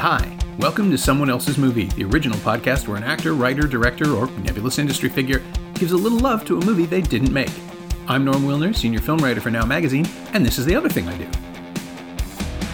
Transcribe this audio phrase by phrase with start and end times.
[0.00, 0.34] Hi!
[0.56, 4.78] Welcome to Someone Else's Movie, the original podcast where an actor, writer, director, or nebulous
[4.78, 5.42] industry figure
[5.74, 7.52] gives a little love to a movie they didn't make.
[8.08, 11.06] I'm Norm Wilner, senior film writer for Now Magazine, and this is the other thing
[11.06, 11.28] I do.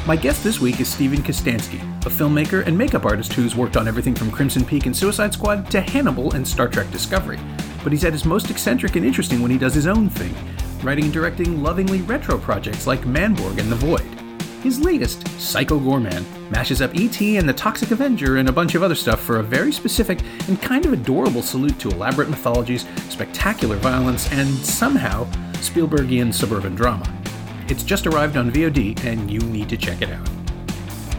[0.07, 3.89] My guest this week is Steven Kostanski, a filmmaker and makeup artist who's worked on
[3.89, 7.41] everything from Crimson Peak and Suicide Squad to Hannibal and Star Trek Discovery.
[7.83, 10.33] But he's at his most eccentric and interesting when he does his own thing,
[10.81, 14.16] writing and directing lovingly retro projects like Manborg and The Void.
[14.63, 17.37] His latest, Psycho Goreman, mashes up E.T.
[17.37, 20.61] and the Toxic Avenger and a bunch of other stuff for a very specific and
[20.61, 25.25] kind of adorable salute to elaborate mythologies, spectacular violence, and somehow
[25.55, 27.07] Spielbergian suburban drama.
[27.69, 30.29] It's just arrived on VOD, and you need to check it out.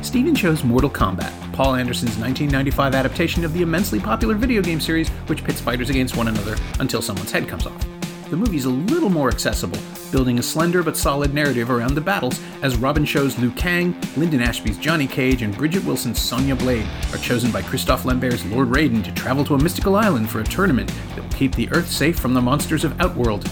[0.02, 5.10] Steven chose Mortal Kombat, Paul Anderson's 1995 adaptation of the immensely popular video game series,
[5.28, 7.88] which pits fighters against one another until someone's head comes off
[8.30, 12.40] the movie's a little more accessible, building a slender but solid narrative around the battles
[12.62, 17.18] as Robin Shou's Liu Kang, Linden Ashby's Johnny Cage, and Bridget Wilson's Sonya Blade are
[17.18, 20.92] chosen by Christophe Lambert's Lord Raiden to travel to a mystical island for a tournament
[21.16, 23.50] that will keep the Earth safe from the monsters of Outworld,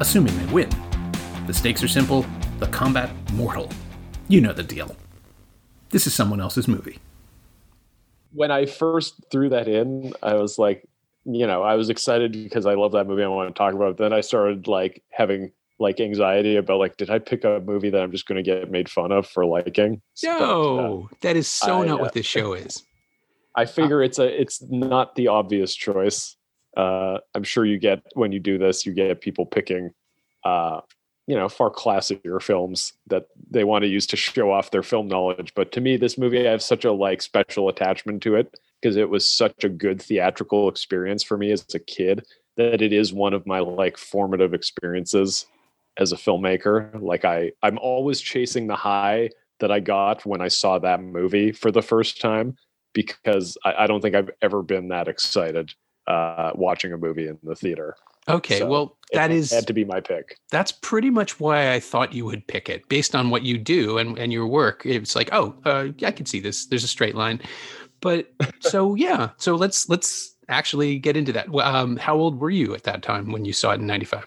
[0.00, 0.70] assuming they win.
[1.46, 2.24] The stakes are simple,
[2.58, 3.70] the combat mortal.
[4.28, 4.96] You know the deal.
[5.90, 6.98] This is someone else's movie.
[8.32, 10.88] When I first threw that in, I was like,
[11.24, 13.22] you know, I was excited because I love that movie.
[13.22, 13.92] I want to talk about.
[13.92, 13.96] It.
[13.96, 18.02] Then I started like having like anxiety about like, did I pick a movie that
[18.02, 20.00] I'm just going to get made fun of for liking?
[20.22, 20.76] No,
[21.08, 22.82] but, uh, that is so I, not what this show is.
[23.56, 26.36] I uh figure uh, it's a it's not the obvious choice.
[26.76, 29.90] Uh, I'm sure you get when you do this, you get people picking,
[30.44, 30.80] uh,
[31.26, 35.08] you know, far classier films that they want to use to show off their film
[35.08, 35.52] knowledge.
[35.54, 38.96] But to me, this movie, I have such a like special attachment to it because
[38.96, 42.24] it was such a good theatrical experience for me as a kid
[42.56, 45.46] that it is one of my like formative experiences
[45.98, 47.00] as a filmmaker.
[47.00, 51.52] Like I I'm always chasing the high that I got when I saw that movie
[51.52, 52.56] for the first time
[52.92, 55.72] because I, I don't think I've ever been that excited
[56.06, 57.96] uh, watching a movie in the theater.
[58.26, 60.38] Okay, so well, that is had to be my pick.
[60.50, 63.98] That's pretty much why I thought you would pick it, based on what you do
[63.98, 64.86] and, and your work.
[64.86, 66.66] It's like, oh, uh, I can see this.
[66.66, 67.40] There's a straight line.
[68.00, 71.54] But so yeah, so let's let's actually get into that.
[71.54, 74.24] Um, how old were you at that time when you saw it in '95?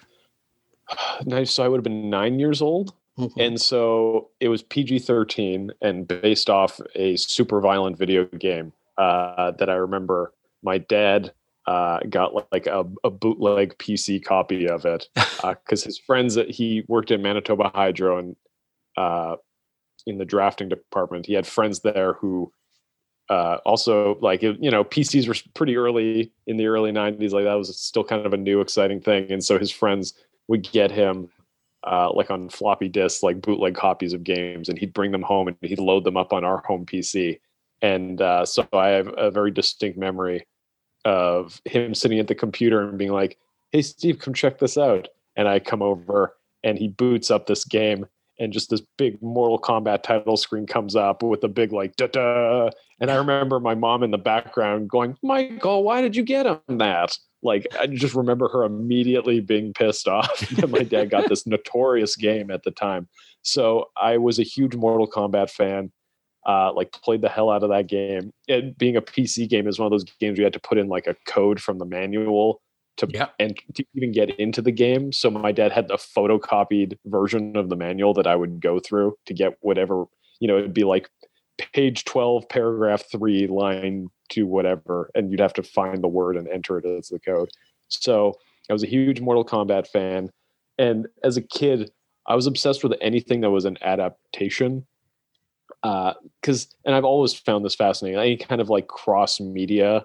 [1.44, 2.94] So I would have been nine years old.
[3.18, 3.40] Mm-hmm.
[3.40, 9.50] And so it was PG 13 and based off a super violent video game uh,
[9.52, 10.32] that I remember
[10.62, 11.32] my dad
[11.66, 15.08] uh, got like a, a, bootleg PC copy of it
[15.42, 18.36] because uh, his friends that he worked at Manitoba Hydro and
[18.96, 19.36] uh,
[20.06, 22.50] in the drafting department, he had friends there who
[23.28, 27.54] uh, also like you know PCs were pretty early in the early 90s like that
[27.54, 30.14] was still kind of a new exciting thing and so his friends
[30.48, 31.28] would get him
[31.86, 35.48] uh, like on floppy disks like bootleg copies of games and he'd bring them home
[35.48, 37.38] and he'd load them up on our home PC
[37.80, 40.46] and uh, so I have a very distinct memory
[41.04, 43.38] of him sitting at the computer and being like
[43.70, 47.64] hey Steve come check this out and I come over and he boots up this
[47.64, 48.06] game
[48.38, 52.06] and just this big Mortal Kombat title screen comes up with a big like da
[52.06, 52.70] da.
[53.00, 56.78] And I remember my mom in the background going, "Michael, why did you get him
[56.78, 61.46] that?" Like I just remember her immediately being pissed off that my dad got this
[61.46, 63.08] notorious game at the time.
[63.42, 65.92] So I was a huge Mortal Kombat fan.
[66.46, 68.32] Uh, like played the hell out of that game.
[68.46, 70.88] It being a PC game is one of those games you had to put in
[70.88, 72.62] like a code from the manual
[72.98, 73.28] to yeah.
[73.38, 75.12] and to even get into the game.
[75.12, 79.16] So my dad had the photocopied version of the manual that I would go through
[79.26, 80.04] to get whatever,
[80.40, 81.08] you know, it'd be like
[81.58, 86.48] page 12, paragraph 3, line 2 whatever and you'd have to find the word and
[86.48, 87.48] enter it as the code.
[87.88, 88.34] So
[88.68, 90.30] I was a huge Mortal Kombat fan
[90.78, 91.90] and as a kid
[92.26, 94.86] I was obsessed with anything that was an adaptation
[95.82, 98.18] because uh, and I've always found this fascinating.
[98.18, 100.04] Any kind of like cross media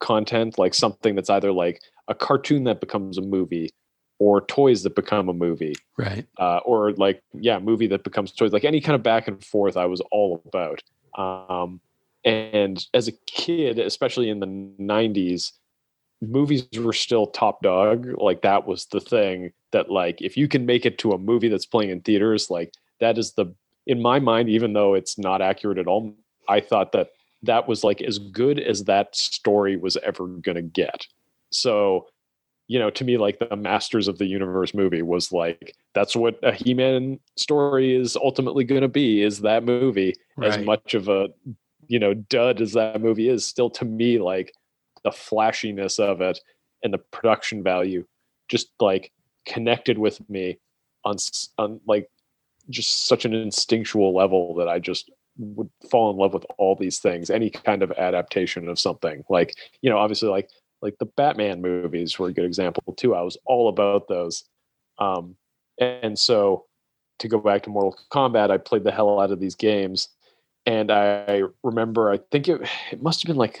[0.00, 3.70] content, like something that's either like a cartoon that becomes a movie
[4.18, 6.26] or toys that become a movie right.
[6.38, 9.76] uh, or like yeah movie that becomes toys like any kind of back and forth
[9.76, 10.82] i was all about.
[11.16, 11.80] Um,
[12.24, 15.52] and as a kid especially in the 90s
[16.20, 18.08] movies were still top dog.
[18.16, 21.48] Like that was the thing that like if you can make it to a movie
[21.48, 23.54] that's playing in theaters like that is the
[23.86, 26.14] in my mind even though it's not accurate at all
[26.48, 27.08] i thought that
[27.44, 31.06] that was like as good as that story was ever going to get.
[31.50, 32.06] So,
[32.66, 36.38] you know, to me, like the Masters of the Universe movie was like that's what
[36.42, 39.22] a He-Man story is ultimately going to be.
[39.22, 40.50] Is that movie right.
[40.50, 41.28] as much of a
[41.86, 43.44] you know dud as that movie is?
[43.46, 44.52] Still, to me, like
[45.02, 46.40] the flashiness of it
[46.82, 48.04] and the production value
[48.48, 49.12] just like
[49.46, 50.58] connected with me
[51.04, 51.16] on
[51.58, 52.08] on like
[52.70, 56.98] just such an instinctual level that I just would fall in love with all these
[56.98, 60.48] things any kind of adaptation of something like you know obviously like
[60.84, 63.14] like the batman movies were a good example too.
[63.14, 64.44] I was all about those.
[64.98, 65.36] Um
[65.78, 66.66] and so
[67.18, 70.08] to go back to mortal kombat i played the hell out of these games
[70.66, 72.60] and i remember i think it
[72.92, 73.60] it must have been like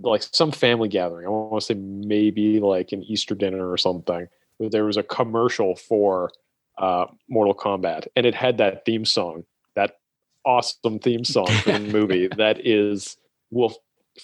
[0.00, 1.26] like some family gathering.
[1.26, 5.02] I want to say maybe like an easter dinner or something where there was a
[5.02, 6.32] commercial for
[6.78, 9.98] uh, Mortal Kombat, and it had that theme song, that
[10.44, 13.16] awesome theme song from the movie that is
[13.50, 13.74] will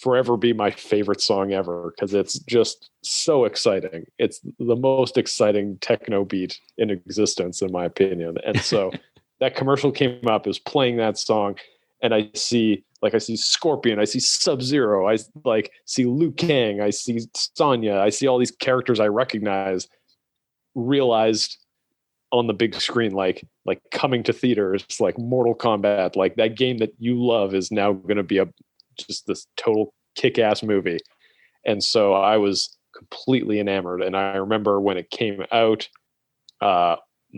[0.00, 4.06] forever be my favorite song ever because it's just so exciting.
[4.19, 8.37] It's the most exciting techno beat in existence, in my opinion.
[8.45, 8.93] And so
[9.41, 11.56] that commercial came up, is playing that song,
[12.03, 16.33] and I see like I see Scorpion, I see Sub Zero, I like see Liu
[16.33, 19.89] Kang, I see Sonya, I see all these characters I recognize.
[20.75, 21.56] Realized
[22.31, 26.79] on the big screen like like coming to theaters like mortal kombat like that game
[26.79, 28.47] that you love is now going to be a
[28.99, 30.99] just this total kick-ass movie.
[31.65, 34.03] And so i was completely enamored.
[34.03, 35.89] And i remember when it came out
[36.61, 36.97] uh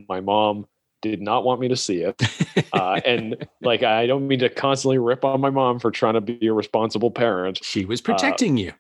[0.09, 0.67] my mom
[1.03, 2.21] did not want me to see it.
[2.73, 6.21] Uh, and like i don't mean to constantly rip on my mom for trying to
[6.21, 7.59] be a responsible parent.
[7.65, 8.73] She was protecting uh, you.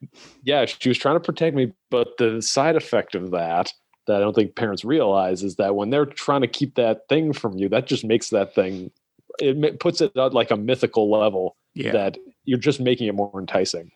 [0.45, 1.73] yeah she was trying to protect me.
[1.91, 3.73] But the side effect of that
[4.11, 7.33] that I don't think parents realize is that when they're trying to keep that thing
[7.33, 8.91] from you, that just makes that thing,
[9.39, 11.93] it puts it at like a mythical level yeah.
[11.93, 13.91] that you're just making it more enticing.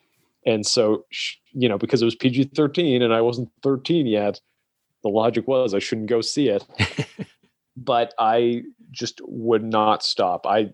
[0.46, 1.06] And so,
[1.52, 4.41] you know, because it was PG 13 and I wasn't 13 yet,
[5.02, 6.64] the logic was I shouldn't go see it.
[7.76, 10.46] but I just would not stop.
[10.46, 10.70] I,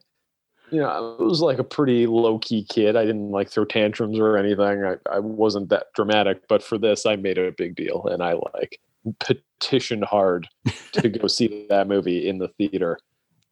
[0.71, 2.97] you know, I was like a pretty low key kid.
[2.97, 4.85] I didn't like throw tantrums or anything.
[4.85, 8.07] I, I wasn't that dramatic, but for this, I made it a big deal.
[8.07, 8.79] And I like,
[9.19, 10.49] petitioned hard
[10.93, 12.99] to go see that movie in the theater.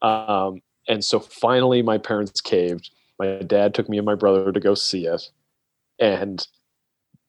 [0.03, 2.91] Um, and so finally, my parents caved.
[3.19, 5.31] My dad took me and my brother to go see it,
[5.99, 6.47] and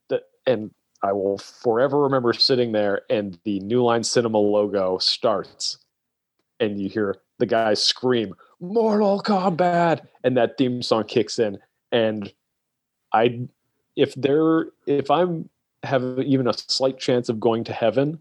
[0.10, 0.72] the, and
[1.02, 5.80] I will forever remember sitting there and the New Line Cinema logo starts,
[6.60, 11.58] and you hear the guy scream "Mortal Kombat," and that theme song kicks in,
[11.92, 12.32] and
[13.14, 13.48] I,
[13.96, 15.50] if there, if I'm
[15.84, 18.20] have even a slight chance of going to heaven,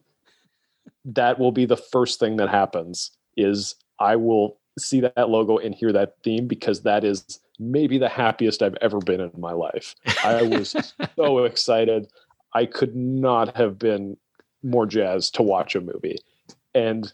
[1.05, 5.75] that will be the first thing that happens is I will see that logo and
[5.75, 9.95] hear that theme because that is maybe the happiest I've ever been in my life.
[10.25, 10.77] I was
[11.17, 12.09] so excited.
[12.55, 14.17] I could not have been
[14.63, 16.19] more jazzed to watch a movie.
[16.75, 17.13] And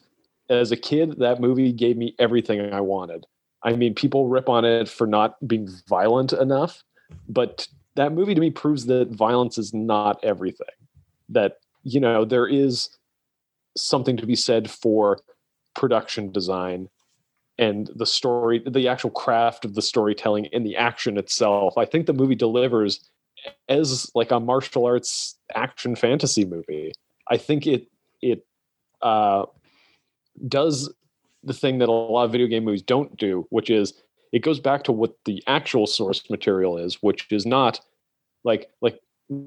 [0.48, 3.26] as a kid, that movie gave me everything I wanted.
[3.62, 6.84] I mean, people rip on it for not being violent enough,
[7.28, 10.66] but that movie to me proves that violence is not everything.
[11.30, 12.90] That, you know, there is
[13.76, 15.18] something to be said for
[15.74, 16.88] production design
[17.58, 21.78] and the story, the actual craft of the storytelling and the action itself.
[21.78, 23.08] I think the movie delivers
[23.68, 26.92] as like a martial arts action fantasy movie.
[27.30, 27.86] I think it
[28.22, 28.46] it
[29.02, 29.44] uh,
[30.48, 30.92] does
[31.42, 33.94] the thing that a lot of video game movies don't do, which is
[34.32, 37.80] it goes back to what the actual source material is, which is not
[38.42, 39.00] like like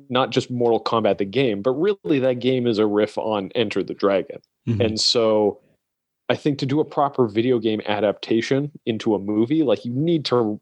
[0.10, 3.84] not just Mortal Kombat the game, but really that game is a riff on Enter
[3.84, 4.40] the Dragon.
[4.68, 4.82] Mm-hmm.
[4.82, 5.60] And so
[6.30, 10.26] I think to do a proper video game adaptation into a movie, like you need
[10.26, 10.60] to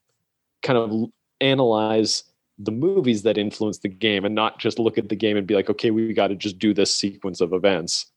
[0.62, 1.10] kind of
[1.42, 2.24] analyze
[2.58, 5.56] the movies that influence the game and not just look at the game and be
[5.56, 8.12] like, okay, we got to just do this sequence of events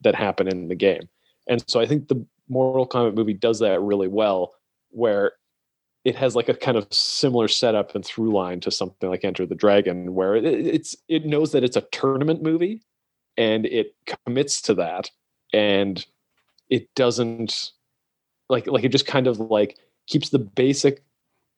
[0.00, 1.08] that happen in the game.
[1.48, 4.54] And so I think the Mortal Kombat movie does that really well,
[4.90, 5.32] where
[6.04, 9.46] it has like a kind of similar setup and through line to something like Enter
[9.46, 12.82] the Dragon, where it, it's it knows that it's a tournament movie,
[13.36, 13.94] and it
[14.26, 15.10] commits to that,
[15.52, 16.04] and
[16.72, 17.70] it doesn't
[18.48, 21.04] like like it just kind of like keeps the basic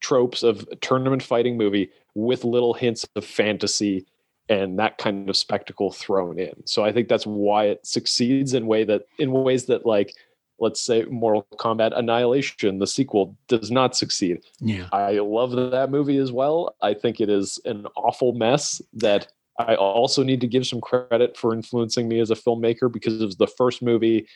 [0.01, 4.05] tropes of a tournament fighting movie with little hints of fantasy
[4.49, 6.67] and that kind of spectacle thrown in.
[6.67, 10.15] So I think that's why it succeeds in way that in ways that like
[10.59, 14.41] let's say Mortal Kombat Annihilation, the sequel, does not succeed.
[14.61, 14.89] Yeah.
[14.93, 16.77] I love that movie as well.
[16.83, 19.29] I think it is an awful mess that
[19.59, 23.25] I also need to give some credit for influencing me as a filmmaker because it
[23.25, 24.27] was the first movie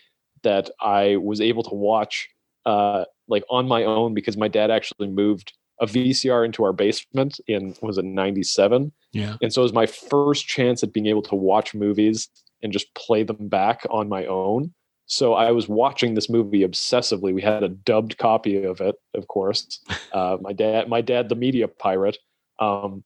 [0.42, 2.28] that I was able to watch
[2.66, 7.40] uh, like on my own because my dad actually moved a VCR into our basement
[7.46, 11.22] in was it 97 yeah and so it was my first chance at being able
[11.22, 12.28] to watch movies
[12.62, 14.72] and just play them back on my own
[15.08, 17.32] so I was watching this movie obsessively.
[17.32, 19.80] We had a dubbed copy of it, of course.
[20.10, 22.16] Uh, my dad, my dad, the media pirate.
[22.60, 23.04] Um,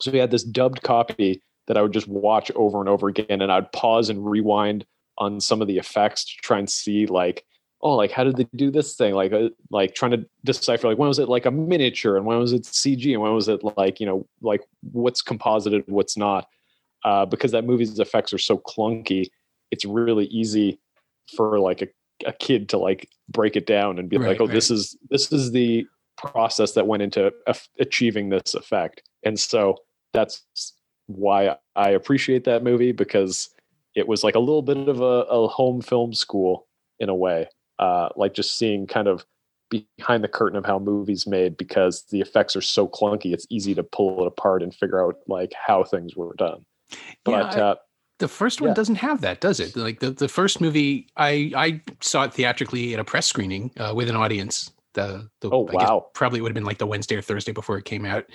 [0.00, 3.40] so we had this dubbed copy that I would just watch over and over again,
[3.40, 4.84] and I'd pause and rewind
[5.18, 7.44] on some of the effects to try and see like
[7.84, 9.14] oh, like how did they do this thing?
[9.14, 12.38] Like, uh, like trying to decipher like when was it like a miniature and when
[12.38, 16.48] was it CG and when was it like you know like what's composited, what's not.
[17.04, 19.26] Uh, because that movie's effects are so clunky,
[19.70, 20.80] it's really easy
[21.36, 21.88] for like a,
[22.26, 24.54] a kid to like break it down and be right, like, oh, right.
[24.54, 27.30] this is this is the process that went into
[27.78, 29.02] achieving this effect.
[29.22, 29.76] And so
[30.14, 30.42] that's
[31.06, 33.50] why I appreciate that movie because
[33.94, 36.66] it was like a little bit of a, a home film school
[36.98, 37.48] in a way
[37.78, 39.24] uh, like just seeing kind of
[39.70, 43.74] behind the curtain of how movies made because the effects are so clunky it's easy
[43.74, 46.64] to pull it apart and figure out like how things were done.
[47.24, 47.74] But yeah, I, uh,
[48.20, 48.74] the first one yeah.
[48.74, 49.74] doesn't have that does it?
[49.74, 53.92] Like the, the first movie i i saw it theatrically at a press screening uh,
[53.94, 54.70] with an audience.
[54.92, 56.06] The, the oh wow.
[56.14, 58.26] probably would have been like the wednesday or thursday before it came out.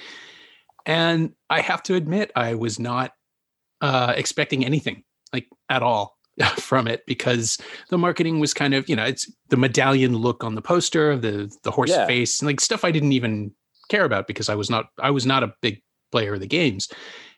[0.85, 3.13] And i have to admit i was not
[3.81, 5.03] uh, expecting anything
[5.69, 6.17] at all
[6.57, 7.57] from it because
[7.89, 11.53] the marketing was kind of you know it's the medallion look on the poster the
[11.63, 12.05] the horse yeah.
[12.05, 13.51] face like stuff i didn't even
[13.89, 16.87] care about because i was not i was not a big player of the games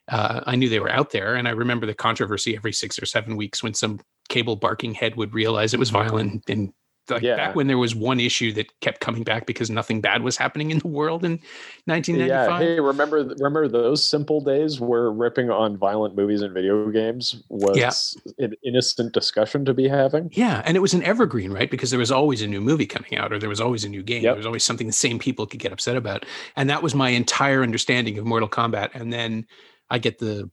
[0.10, 3.06] uh, i knew they were out there and i remember the controversy every six or
[3.06, 6.72] seven weeks when some cable barking head would realize it was violent and
[7.12, 7.36] like yeah.
[7.36, 10.72] back when there was one issue that kept coming back because nothing bad was happening
[10.72, 11.39] in the world in
[11.86, 12.62] 1995.
[12.62, 17.44] Yeah, hey, remember remember those simple days where ripping on violent movies and video games
[17.50, 18.46] was yeah.
[18.46, 20.30] an innocent discussion to be having?
[20.34, 21.70] Yeah, and it was an evergreen, right?
[21.70, 24.03] Because there was always a new movie coming out or there was always a new
[24.03, 24.24] game.
[24.24, 24.34] Yep.
[24.34, 26.25] There was always something the same people could get upset about.
[26.56, 28.89] And that was my entire understanding of Mortal Kombat.
[28.94, 29.46] And then
[29.89, 30.50] I get the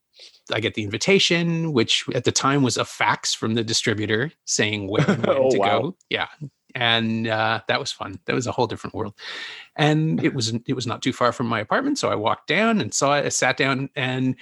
[0.52, 4.88] I get the invitation, which at the time was a fax from the distributor saying
[4.88, 5.80] where and when oh, to wow.
[5.80, 5.96] go.
[6.10, 6.28] Yeah,
[6.74, 8.20] and uh, that was fun.
[8.26, 9.14] That was a whole different world,
[9.76, 11.98] and it was it was not too far from my apartment.
[11.98, 13.26] So I walked down and saw it.
[13.26, 14.36] I sat down, and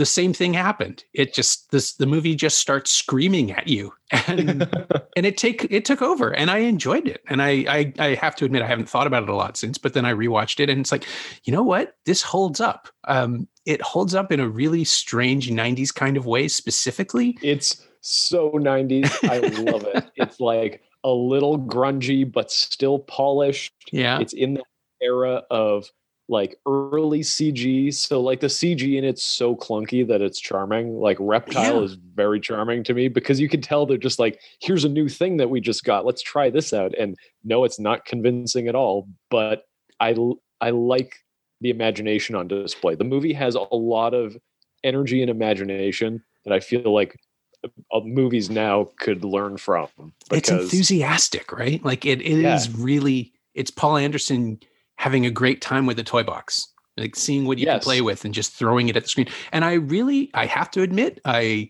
[0.00, 1.04] the same thing happened.
[1.12, 3.92] It just this the movie just starts screaming at you,
[4.26, 4.62] and
[5.16, 7.22] and it take it took over, and I enjoyed it.
[7.28, 9.78] And I, I I have to admit I haven't thought about it a lot since,
[9.78, 11.06] but then I rewatched it, and it's like,
[11.44, 12.88] you know what, this holds up.
[13.04, 16.48] Um, it holds up in a really strange '90s kind of way.
[16.48, 19.10] Specifically, it's so '90s.
[19.28, 20.10] I love it.
[20.16, 23.72] It's like a little grungy, but still polished.
[23.92, 24.64] Yeah, it's in the
[25.00, 25.90] era of
[26.28, 27.92] like early CG.
[27.92, 30.94] So like the CG in it's so clunky that it's charming.
[30.94, 31.82] Like Reptile yeah.
[31.82, 35.08] is very charming to me because you can tell they're just like, here's a new
[35.08, 36.06] thing that we just got.
[36.06, 36.94] Let's try this out.
[36.96, 39.08] And no, it's not convincing at all.
[39.28, 39.64] But
[39.98, 40.14] I
[40.60, 41.16] I like
[41.60, 42.94] the imagination on display.
[42.94, 44.36] The movie has a lot of
[44.82, 47.16] energy and imagination that I feel like
[47.64, 49.88] uh, movies now could learn from.
[50.32, 51.84] It's enthusiastic, right?
[51.84, 52.56] Like it, it yeah.
[52.56, 53.32] is really.
[53.54, 54.60] It's Paul Anderson
[54.96, 56.68] having a great time with the toy box
[57.00, 57.80] like seeing what you yes.
[57.80, 60.70] can play with and just throwing it at the screen and i really i have
[60.70, 61.68] to admit i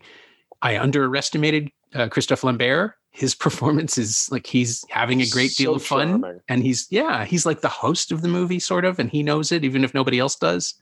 [0.61, 5.75] i underestimated uh, christophe lambert his performance is like he's having a great so deal
[5.75, 6.39] of fun charming.
[6.49, 9.51] and he's yeah he's like the host of the movie sort of and he knows
[9.51, 10.75] it even if nobody else does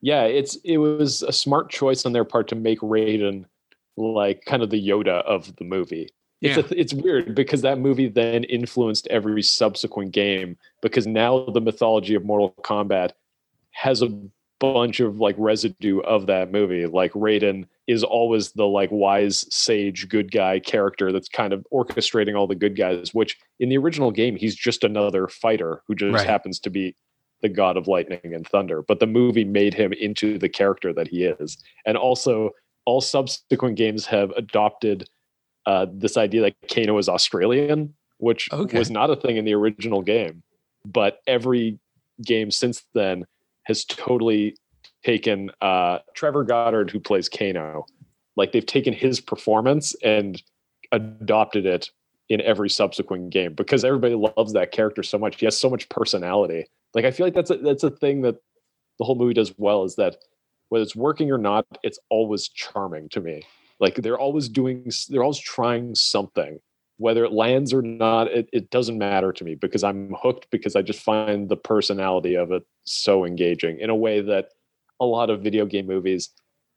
[0.00, 3.44] yeah it's it was a smart choice on their part to make raiden
[3.96, 6.08] like kind of the yoda of the movie
[6.40, 6.76] it's yeah.
[6.76, 12.14] a, it's weird because that movie then influenced every subsequent game because now the mythology
[12.14, 13.12] of Mortal Kombat
[13.72, 14.16] has a
[14.60, 16.86] bunch of like residue of that movie.
[16.86, 22.38] Like Raiden is always the like wise sage good guy character that's kind of orchestrating
[22.38, 26.14] all the good guys, which in the original game he's just another fighter who just
[26.14, 26.26] right.
[26.26, 26.94] happens to be
[27.40, 28.82] the god of lightning and thunder.
[28.82, 31.56] But the movie made him into the character that he is.
[31.86, 32.50] And also
[32.84, 35.08] all subsequent games have adopted
[35.64, 38.78] uh, this idea that Kano is Australian, which okay.
[38.78, 40.42] was not a thing in the original game,
[40.84, 41.78] but every
[42.22, 43.24] game since then
[43.64, 44.56] has totally
[45.04, 47.86] taken uh, Trevor Goddard, who plays Kano,
[48.36, 50.42] like they've taken his performance and
[50.92, 51.90] adopted it
[52.28, 55.40] in every subsequent game because everybody loves that character so much.
[55.40, 56.66] He has so much personality.
[56.94, 58.36] Like I feel like that's a, that's a thing that
[58.98, 60.16] the whole movie does well is that
[60.68, 63.42] whether it's working or not, it's always charming to me.
[63.80, 66.58] Like they're always doing, they're always trying something.
[66.98, 70.74] Whether it lands or not, it, it doesn't matter to me because I'm hooked because
[70.74, 74.48] I just find the personality of it so engaging in a way that
[75.00, 76.30] a lot of video game movies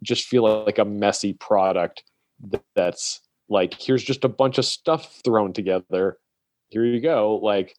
[0.04, 2.04] just feel like a messy product
[2.76, 6.18] that's like here's just a bunch of stuff thrown together.
[6.70, 7.40] Here you go.
[7.42, 7.76] Like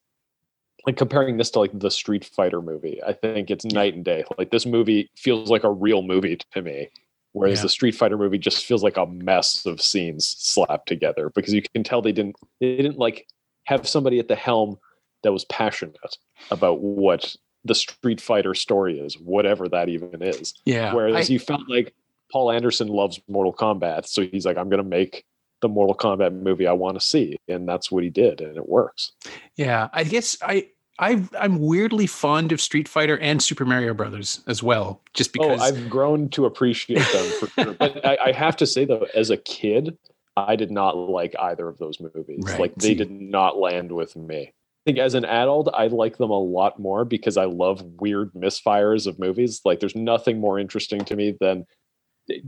[0.87, 4.25] like comparing this to like the street fighter movie i think it's night and day.
[4.37, 6.89] Like this movie feels like a real movie to me
[7.33, 7.63] whereas yeah.
[7.63, 11.63] the Street Fighter movie just feels like a mess of scenes slapped together because you
[11.63, 13.27] can tell they didn't they didn't like
[13.65, 14.79] have somebody at the helm
[15.23, 16.19] that was passionate
[16.51, 17.35] about what
[17.65, 20.55] the Street Fighter story is, whatever that even is.
[20.65, 20.95] Yeah.
[20.95, 21.95] Whereas I, you felt like
[22.31, 25.25] Paul Anderson loves Mortal Kombat, so he's like, I'm gonna make
[25.61, 28.69] the Mortal Kombat movie I want to see, and that's what he did, and it
[28.69, 29.13] works.
[29.57, 34.41] Yeah, I guess I i am weirdly fond of Street Fighter and Super Mario Brothers
[34.47, 35.61] as well, just oh, because.
[35.61, 37.75] Oh, I've grown to appreciate them for sure.
[37.79, 39.97] But I, I, have to say though, as a kid,
[40.37, 42.45] I did not like either of those movies.
[42.45, 42.61] Right.
[42.61, 42.95] Like they See.
[42.95, 44.53] did not land with me.
[44.85, 48.33] I think as an adult, I like them a lot more because I love weird
[48.33, 49.61] misfires of movies.
[49.65, 51.67] Like there's nothing more interesting to me than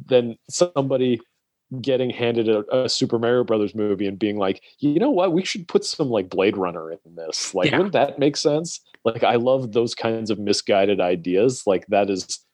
[0.06, 1.20] than somebody
[1.80, 5.44] getting handed a, a, Super Mario Brothers movie and being like, you know what, we
[5.44, 7.54] should put some like Blade Runner in this.
[7.54, 7.78] Like, yeah.
[7.78, 8.80] wouldn't that make sense?
[9.04, 11.62] Like, I love those kinds of misguided ideas.
[11.66, 12.44] Like, that is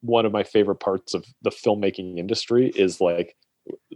[0.00, 3.36] one of my favorite parts of the filmmaking industry is like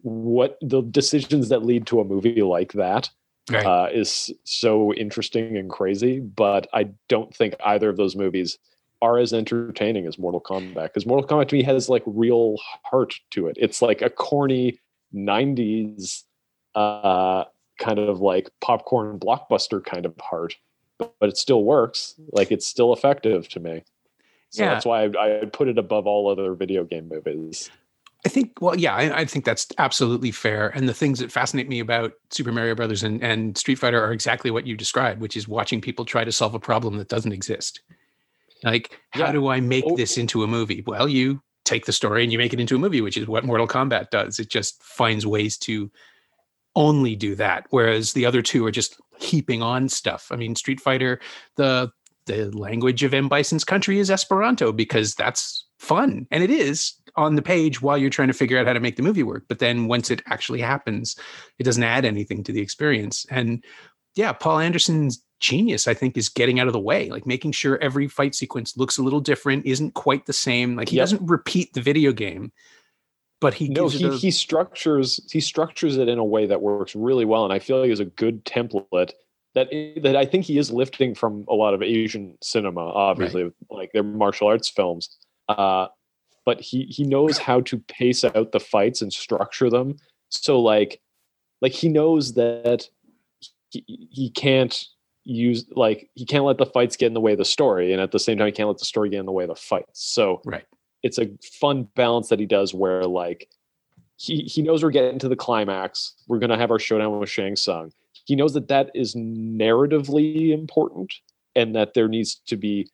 [0.03, 3.11] what the decisions that lead to a movie like that
[3.51, 3.65] right.
[3.65, 6.21] uh, is so interesting and crazy.
[6.21, 8.59] But I don't think either of those movies
[9.03, 13.15] are as entertaining as Mortal Kombat because Mortal Kombat to me has like real heart
[13.31, 13.57] to it.
[13.61, 14.81] It's like a corny
[15.15, 16.25] 90s
[16.75, 17.45] uh,
[17.79, 20.57] kind of like popcorn blockbuster kind of heart,
[20.99, 22.15] but, it still works.
[22.33, 23.85] Like it's still effective to me.
[24.51, 24.71] So yeah.
[24.71, 27.71] that's why I, I put it above all other video game movies.
[28.27, 30.71] I think, well, yeah, I, I, think that's absolutely fair.
[30.71, 34.11] And the things that fascinate me about Super Mario Brothers and, and Street Fighter are
[34.11, 37.31] exactly what you described, which is watching people try to solve a problem that doesn't
[37.31, 37.83] exist.
[38.65, 39.33] Like, how yeah.
[39.33, 39.97] do I make oh.
[39.97, 40.83] this into a movie?
[40.89, 43.45] Well, you take the story and you make it into a movie, which is what
[43.45, 44.41] Mortal Kombat does.
[44.41, 45.89] It just finds ways to
[46.75, 47.67] only do that.
[47.71, 50.33] Whereas the other two are just heaping on stuff.
[50.33, 51.21] I mean, Street Fighter,
[51.55, 51.93] the
[52.27, 53.29] the language of M.
[53.29, 56.27] Bison's country is Esperanto because that's fun.
[56.33, 58.97] And it is on the page while you're trying to figure out how to make
[58.97, 59.45] the movie work.
[59.49, 61.17] But then once it actually happens,
[61.59, 63.27] it doesn't add anything to the experience.
[63.31, 63.65] And
[64.15, 67.79] yeah, Paul Anderson's genius, I think, is getting out of the way, like making sure
[67.83, 70.77] every fight sequence looks a little different, isn't quite the same.
[70.77, 71.03] Like he yep.
[71.03, 72.53] doesn't repeat the video game,
[73.41, 76.95] but he no, he, a, he structures he structures it in a way that works
[76.95, 79.13] really well, and I feel like is a good template
[79.55, 79.69] that
[80.03, 83.53] that I think he is lifting from a lot of Asian cinema, obviously, right.
[83.71, 85.17] like their martial arts films.
[85.49, 85.89] Uh,
[86.47, 89.97] but he he knows how to pace out the fights and structure them.
[90.31, 91.03] So like
[91.61, 92.89] like he knows that
[93.71, 94.87] he, he can't
[95.25, 98.01] use like he can't let the fights get in the way of the story and
[98.01, 99.57] at the same time he can't let the story get in the way of the
[99.57, 100.67] fights so right
[101.03, 101.29] it's a
[101.61, 103.49] fun balance that he does where like
[104.17, 107.29] he he knows we're getting to the climax we're going to have our showdown with
[107.29, 107.91] shang Tsung.
[108.25, 111.13] he knows that that is narratively important
[111.57, 112.89] and that there needs to be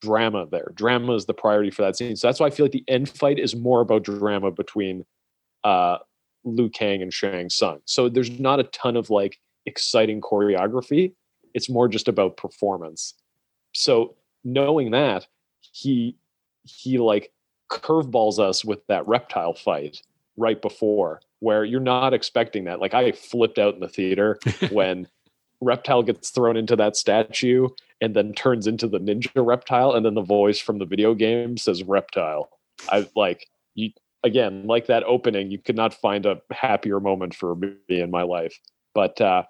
[0.00, 2.72] drama there drama is the priority for that scene so that's why i feel like
[2.72, 5.04] the end fight is more about drama between
[5.64, 5.98] uh
[6.44, 7.80] liu kang and shang Tsung.
[7.84, 11.12] so there's not a ton of like exciting choreography
[11.56, 13.14] it's more just about performance.
[13.72, 15.26] So knowing that,
[15.72, 16.16] he
[16.64, 17.32] he like
[17.72, 20.02] curveballs us with that reptile fight
[20.36, 22.80] right before where you're not expecting that.
[22.80, 24.38] Like I flipped out in the theater
[24.70, 25.08] when
[25.60, 27.68] reptile gets thrown into that statue
[28.00, 31.56] and then turns into the ninja reptile and then the voice from the video game
[31.56, 32.50] says reptile.
[32.90, 33.90] I like you
[34.22, 38.22] again, like that opening, you could not find a happier moment for me in my
[38.22, 38.58] life.
[38.94, 39.44] But uh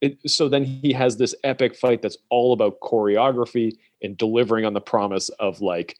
[0.00, 4.72] it, so then he has this epic fight that's all about choreography and delivering on
[4.72, 5.98] the promise of like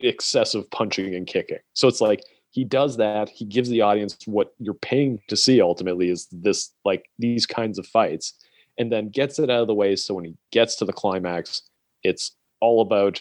[0.00, 1.58] excessive punching and kicking.
[1.74, 3.28] So it's like he does that.
[3.28, 7.78] He gives the audience what you're paying to see ultimately is this like these kinds
[7.78, 8.34] of fights
[8.78, 9.96] and then gets it out of the way.
[9.96, 11.62] So when he gets to the climax,
[12.02, 13.20] it's all about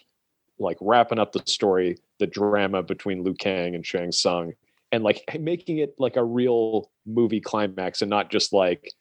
[0.60, 4.54] like wrapping up the story, the drama between Liu Kang and Shang Tsung,
[4.92, 8.94] and like making it like a real movie climax and not just like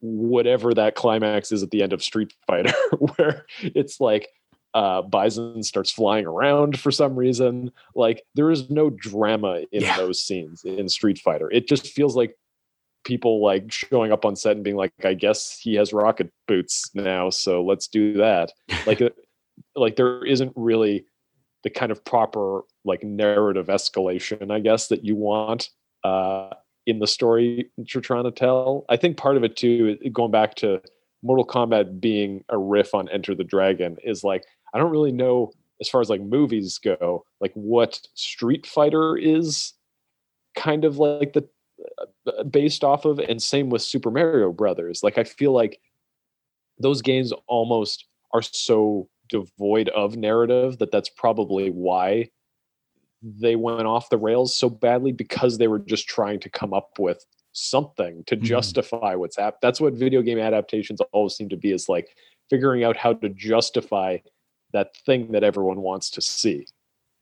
[0.00, 4.28] whatever that climax is at the end of Street Fighter, where it's like
[4.74, 7.72] uh, Bison starts flying around for some reason.
[7.94, 9.96] Like there is no drama in yeah.
[9.96, 11.50] those scenes in Street Fighter.
[11.50, 12.36] It just feels like
[13.04, 16.90] people like showing up on set and being like, "I guess he has rocket boots
[16.94, 18.52] now, so let's do that."
[18.86, 19.10] like, uh,
[19.74, 21.04] like there isn't really
[21.62, 25.70] the kind of proper like narrative escalation, I guess, that you want.
[26.02, 26.50] Uh,
[26.86, 28.84] in the story you're trying to tell.
[28.88, 30.80] I think part of it too, going back to
[31.22, 35.52] Mortal Kombat being a riff on Enter the Dragon, is like I don't really know
[35.80, 39.72] as far as like movies go, like what Street Fighter is
[40.54, 41.48] kind of like the
[42.26, 45.02] uh, based off of, and same with Super Mario Brothers.
[45.02, 45.80] Like I feel like
[46.78, 52.28] those games almost are so devoid of narrative that that's probably why
[53.22, 56.98] they went off the rails so badly because they were just trying to come up
[56.98, 58.44] with something to mm-hmm.
[58.44, 59.60] justify what's happened.
[59.62, 62.16] That's what video game adaptations always seem to be is like
[62.48, 64.18] figuring out how to justify
[64.72, 66.66] that thing that everyone wants to see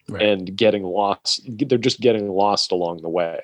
[0.08, 0.22] right.
[0.22, 1.40] and getting lost.
[1.46, 3.40] They're just getting lost along the way.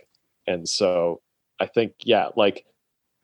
[0.47, 1.21] And so
[1.61, 2.65] I think yeah, like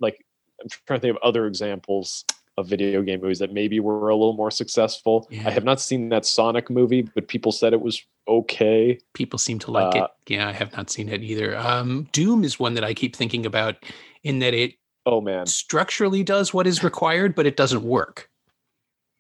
[0.01, 0.25] like
[0.63, 2.25] I'm trying to think of other examples
[2.57, 5.27] of video game movies that maybe were a little more successful.
[5.31, 5.47] Yeah.
[5.47, 8.99] I have not seen that Sonic movie, but people said it was okay.
[9.15, 10.35] People seem to like Uh, it.
[10.35, 11.57] Yeah, I have not seen it either.
[11.57, 13.77] Um, Doom is one that I keep thinking about
[14.23, 14.75] in that it
[15.07, 18.29] Oh man, structurally does what is required, but it doesn't work.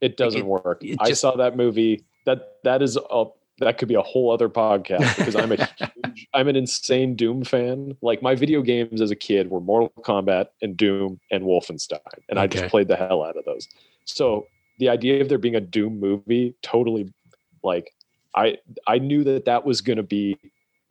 [0.00, 0.82] It doesn't it- work.
[0.82, 2.04] it I saw that movie.
[2.26, 3.24] That that is a
[3.60, 7.44] that could be a whole other podcast because I'm a huge, I'm an insane Doom
[7.44, 7.96] fan.
[8.02, 12.38] Like my video games as a kid were Mortal Kombat and Doom and Wolfenstein, and
[12.38, 13.68] I just played the hell out of those.
[14.04, 14.46] So
[14.78, 17.12] the idea of there being a Doom movie totally
[17.62, 17.92] like
[18.34, 20.38] I I knew that that was going to be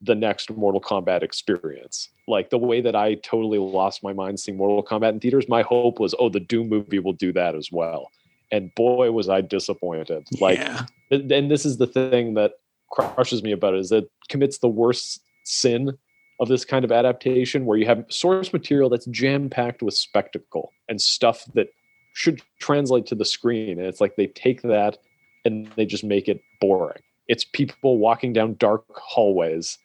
[0.01, 2.09] the next Mortal Kombat experience.
[2.27, 5.61] Like the way that I totally lost my mind seeing Mortal Kombat in theaters, my
[5.61, 8.11] hope was, oh, the Doom movie will do that as well.
[8.51, 10.27] And boy, was I disappointed.
[10.39, 10.85] Like, yeah.
[11.11, 12.53] and this is the thing that
[12.91, 15.97] crushes me about it is that commits the worst sin
[16.39, 20.71] of this kind of adaptation where you have source material that's jam packed with spectacle
[20.87, 21.67] and stuff that
[22.13, 23.77] should translate to the screen.
[23.77, 24.97] And it's like they take that
[25.45, 27.01] and they just make it boring.
[27.27, 29.77] It's people walking down dark hallways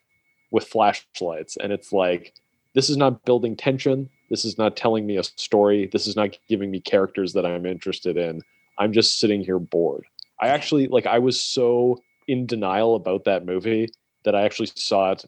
[0.50, 1.56] with flashlights.
[1.56, 2.32] And it's like,
[2.74, 4.08] this is not building tension.
[4.30, 5.88] This is not telling me a story.
[5.92, 8.40] This is not giving me characters that I'm interested in.
[8.78, 10.04] I'm just sitting here bored.
[10.40, 13.88] I actually like I was so in denial about that movie
[14.24, 15.24] that I actually saw it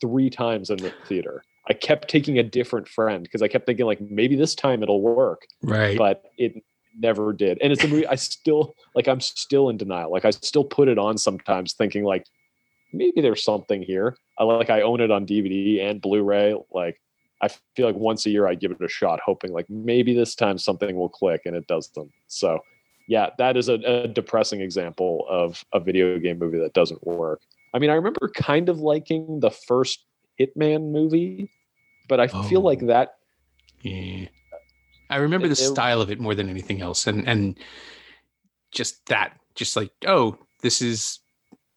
[0.00, 1.42] three times in the theater.
[1.68, 5.00] I kept taking a different friend because I kept thinking like maybe this time it'll
[5.00, 5.96] work, Right.
[5.96, 6.62] but it
[6.98, 7.58] never did.
[7.62, 10.10] And it's a movie I still like I'm still in denial.
[10.12, 12.26] Like I still put it on sometimes thinking like
[12.92, 14.16] maybe there's something here.
[14.38, 16.54] I like I own it on DVD and Blu-ray.
[16.72, 17.00] Like
[17.40, 20.34] I feel like once a year I give it a shot, hoping like maybe this
[20.34, 22.10] time something will click, and it doesn't.
[22.26, 22.60] So,
[23.06, 27.40] yeah, that is a, a depressing example of a video game movie that doesn't work.
[27.72, 30.04] I mean, I remember kind of liking the first
[30.40, 31.50] Hitman movie,
[32.08, 32.64] but I feel Oh.
[32.64, 33.16] like that.
[33.82, 34.26] Yeah.
[35.10, 37.06] I remember the It- it- style of it more than anything else.
[37.06, 37.58] And and
[38.72, 41.20] just that, just like, oh, this is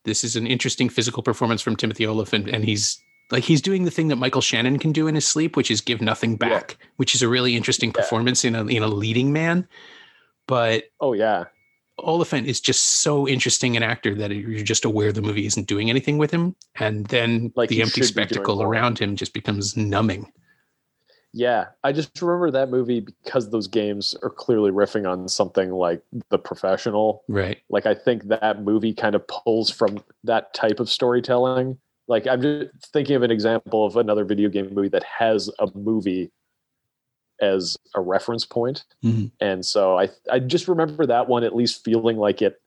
[0.06, 2.98] this is an interesting physical performance from Timothy Olyphant, and he's
[3.30, 5.82] like he's doing the thing that Michael Shannon can do in his sleep, which is
[5.82, 6.38] give nothing Yeah.
[6.50, 8.02] back, which is a really interesting Yeah.
[8.02, 9.68] performance in a in a leading man.
[10.48, 11.46] But Oh yeah,
[12.00, 15.90] Olyphant is just so interesting an actor that you're just aware the movie isn't doing
[15.90, 19.34] anything with him, and then Like the empty should be doing spectacle around him just
[19.34, 20.32] becomes numbing.
[21.34, 21.66] yeah.
[21.84, 26.40] I just remember that movie because those games are clearly riffing on something like The
[26.40, 27.58] Professional, Right.
[27.70, 32.42] like i think that movie kind of pulls from that type of storytelling like i'm
[32.42, 36.32] just thinking of an example of another video game movie that has a movie
[37.42, 39.32] as a reference point Mhm.
[39.40, 42.60] and so i i just remember that one at least feeling like it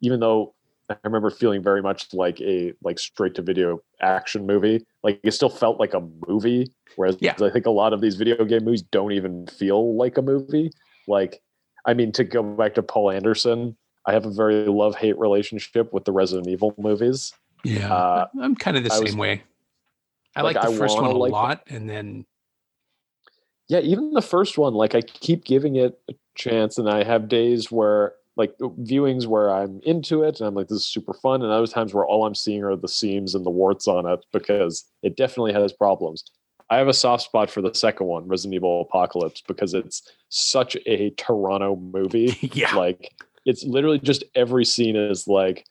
[0.00, 0.54] even though
[0.90, 5.32] i remember feeling very much like a like straight to video action movie like it
[5.32, 7.34] still felt like a movie whereas Yeah.
[7.42, 10.70] i think a lot of these video game movies don't even feel like a movie
[11.06, 11.40] like
[11.86, 15.92] i mean to go back to paul anderson I have a very love hate relationship
[15.92, 17.34] with the Resident Evil movies.
[17.62, 19.42] Yeah, Uh, I'm kind of the I same was- way.
[20.34, 22.24] I like, like the I first one a like- lot, and then
[23.68, 27.28] Yeah, even the first one, like I keep giving it a chance, and I have
[27.28, 31.42] days where like viewings where I'm into it and I'm like, this is super fun,
[31.42, 34.24] and other times where all I'm seeing are the seams and the warts on it
[34.32, 36.24] because it definitely has problems.
[36.70, 40.76] I have a soft spot for the second one, Resident Evil Apocalypse, because it's such
[40.86, 42.36] a Toronto movie.
[42.52, 43.12] yeah, like
[43.44, 45.66] it's literally just every scene is like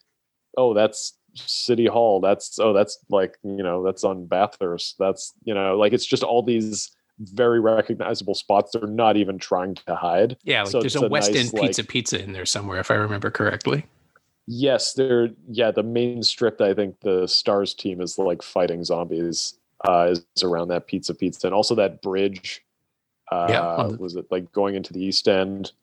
[0.58, 5.54] oh that's city hall that's oh that's like you know that's on bathurst that's you
[5.54, 10.38] know like it's just all these very recognizable spots they're not even trying to hide
[10.44, 10.62] yeah.
[10.64, 12.96] Like so there's a a West nice, End pizza pizza in there somewhere, if I
[12.96, 13.86] remember correctly.
[14.46, 19.60] yes they're yeah the main strip i think the stars team is like fighting zombies
[19.86, 22.64] uh is around that pizza pizza and also that bridge
[23.32, 25.74] uh Yeah, the- was it like going into the east end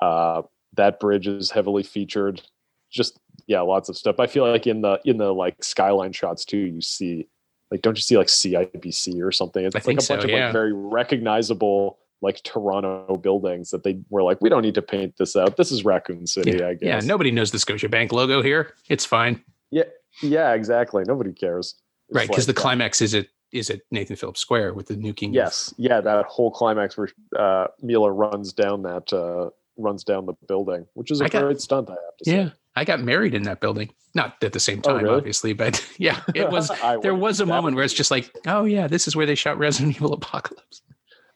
[0.00, 0.42] uh
[0.74, 2.42] that bridge is heavily featured
[2.90, 6.44] just yeah lots of stuff i feel like in the in the like skyline shots
[6.44, 7.28] too you see
[7.70, 10.24] like don't you see like cibc or something it's I like a bunch so, of
[10.24, 15.16] like very recognizable like toronto buildings that they were like we don't need to paint
[15.18, 18.74] this out this is raccoon city i guess Yeah, nobody knows the Scotiabank logo here.
[18.88, 19.84] It's fine, yeah
[20.22, 21.76] yeah, exactly nobody cares
[22.08, 22.28] It's right?
[22.28, 25.32] Because like, the climax is at is at Nathan Phillips Square with the nuking.
[25.32, 30.34] Yes, yeah, that whole climax where uh, Milla runs down that uh, runs down the
[30.46, 31.88] building, which is a got- great stunt.
[31.88, 32.36] I have to say.
[32.36, 32.50] yeah.
[32.78, 35.16] I got married in that building, not at the same Oh, time, really?
[35.16, 36.70] obviously, but yeah, it was.
[37.02, 39.58] There was a moment where it's just like, oh yeah, this is where they shot
[39.58, 40.82] Resident Evil Apocalypse.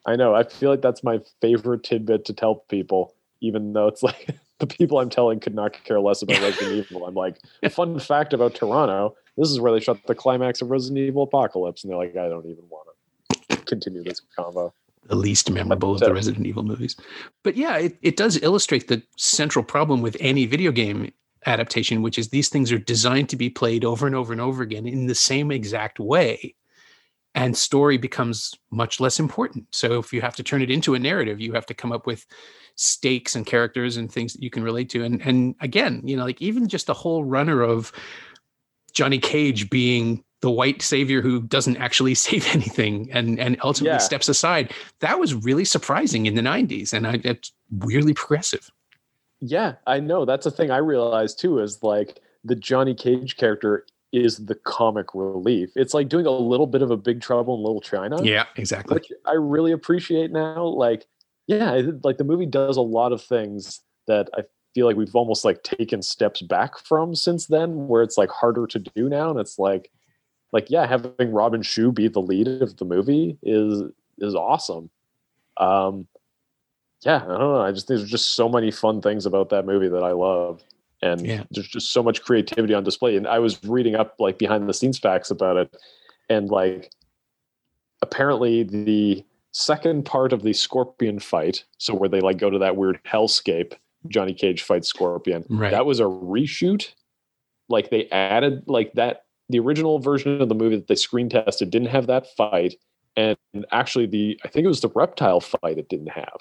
[0.05, 0.33] I know.
[0.33, 4.29] I feel like that's my favorite tidbit to tell people, even though it's like
[4.59, 7.05] the people I'm telling could not care less about Resident Evil.
[7.05, 7.37] I'm like,
[7.71, 11.83] fun fact about Toronto: this is where they shot the climax of Resident Evil Apocalypse,
[11.83, 12.87] and they're like, I don't even want
[13.49, 14.73] to continue this combo.
[15.07, 16.95] The least memorable of the Resident Evil movies.
[17.43, 21.11] But yeah, it, it does illustrate the central problem with any video game
[21.45, 24.63] adaptation, which is these things are designed to be played over and over and over
[24.63, 26.55] again in the same exact way.
[27.35, 29.65] And story becomes much less important.
[29.71, 32.05] So if you have to turn it into a narrative, you have to come up
[32.05, 32.25] with
[32.75, 35.03] stakes and characters and things that you can relate to.
[35.03, 37.91] And and again, you know, like even just the whole runner of
[38.93, 43.97] Johnny Cage being the white savior who doesn't actually save anything and and ultimately yeah.
[43.97, 44.71] steps aside.
[44.99, 48.69] That was really surprising in the 90s and I, it's weirdly progressive.
[49.45, 50.23] Yeah, I know.
[50.23, 55.07] That's a thing I realized too is like the Johnny Cage character is the comic
[55.13, 55.71] relief.
[55.75, 58.23] It's like doing a little bit of a Big Trouble in Little China.
[58.23, 58.93] Yeah, exactly.
[58.93, 60.63] Which I really appreciate now.
[60.63, 61.07] Like,
[61.47, 65.43] yeah, like the movie does a lot of things that I feel like we've almost
[65.43, 69.29] like taken steps back from since then, where it's like harder to do now.
[69.29, 69.91] And it's like,
[70.53, 73.83] like yeah, having Robin Shou be the lead of the movie is
[74.19, 74.89] is awesome.
[75.57, 76.07] Um,
[77.05, 77.61] yeah, I don't know.
[77.61, 80.63] I just there's just so many fun things about that movie that I love,
[81.01, 81.43] and yeah.
[81.51, 83.15] there's just so much creativity on display.
[83.17, 85.75] And I was reading up like behind the scenes facts about it,
[86.29, 86.91] and like
[88.01, 92.77] apparently the second part of the Scorpion fight, so where they like go to that
[92.77, 93.73] weird hellscape,
[94.07, 95.45] Johnny Cage fights Scorpion.
[95.49, 95.71] Right.
[95.71, 96.93] That was a reshoot.
[97.69, 99.25] Like they added like that.
[99.49, 102.75] The original version of the movie that they screen tested didn't have that fight,
[103.17, 103.37] and
[103.71, 106.37] actually the I think it was the reptile fight it didn't have.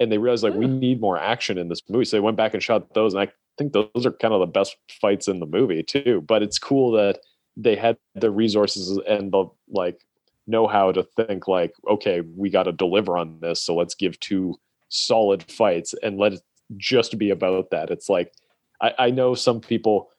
[0.00, 0.60] And they realized like yeah.
[0.60, 3.14] we need more action in this movie, so they went back and shot those.
[3.14, 6.24] And I think those are kind of the best fights in the movie too.
[6.26, 7.20] But it's cool that
[7.56, 10.00] they had the resources and the like
[10.46, 14.18] know how to think like, okay, we got to deliver on this, so let's give
[14.20, 14.56] two
[14.88, 16.40] solid fights and let it
[16.76, 17.90] just be about that.
[17.90, 18.32] It's like
[18.80, 20.10] I, I know some people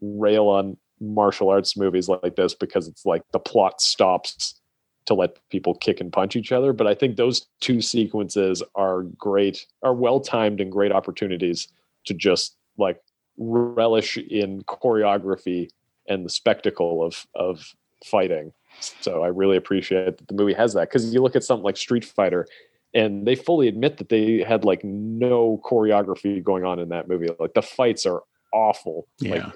[0.00, 4.59] rail on martial arts movies like this because it's like the plot stops
[5.10, 6.72] to let people kick and punch each other.
[6.72, 11.66] But I think those two sequences are great, are well timed and great opportunities
[12.04, 13.02] to just like
[13.36, 15.68] relish in choreography
[16.08, 18.52] and the spectacle of of fighting.
[18.78, 21.76] So I really appreciate that the movie has that because you look at something like
[21.76, 22.46] Street Fighter,
[22.94, 27.26] and they fully admit that they had like no choreography going on in that movie.
[27.40, 28.22] Like the fights are
[28.54, 29.08] awful.
[29.18, 29.46] Yeah.
[29.46, 29.54] Like,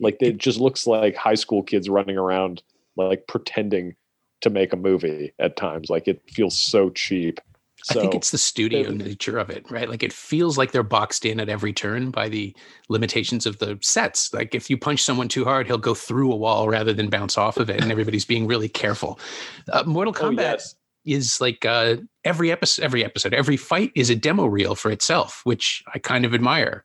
[0.00, 2.62] like it just looks like high school kids running around
[2.96, 3.96] like pretending
[4.42, 5.88] to make a movie at times.
[5.90, 7.40] Like it feels so cheap.
[7.84, 9.90] So, I think it's the studio nature of it, right?
[9.90, 12.54] Like it feels like they're boxed in at every turn by the
[12.88, 14.32] limitations of the sets.
[14.32, 17.36] Like if you punch someone too hard, he'll go through a wall rather than bounce
[17.36, 19.18] off of it, and everybody's being really careful.
[19.72, 20.76] Uh, Mortal oh, Kombat oh, yes.
[21.04, 25.40] is like uh, every episode, every episode, every fight is a demo reel for itself,
[25.42, 26.84] which I kind of admire.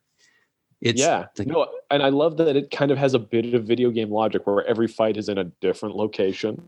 [0.82, 3.66] It's yeah, like, no, and I love that it kind of has a bit of
[3.66, 6.68] video game logic where every fight is in a different location,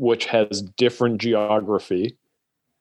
[0.00, 2.16] which has different geography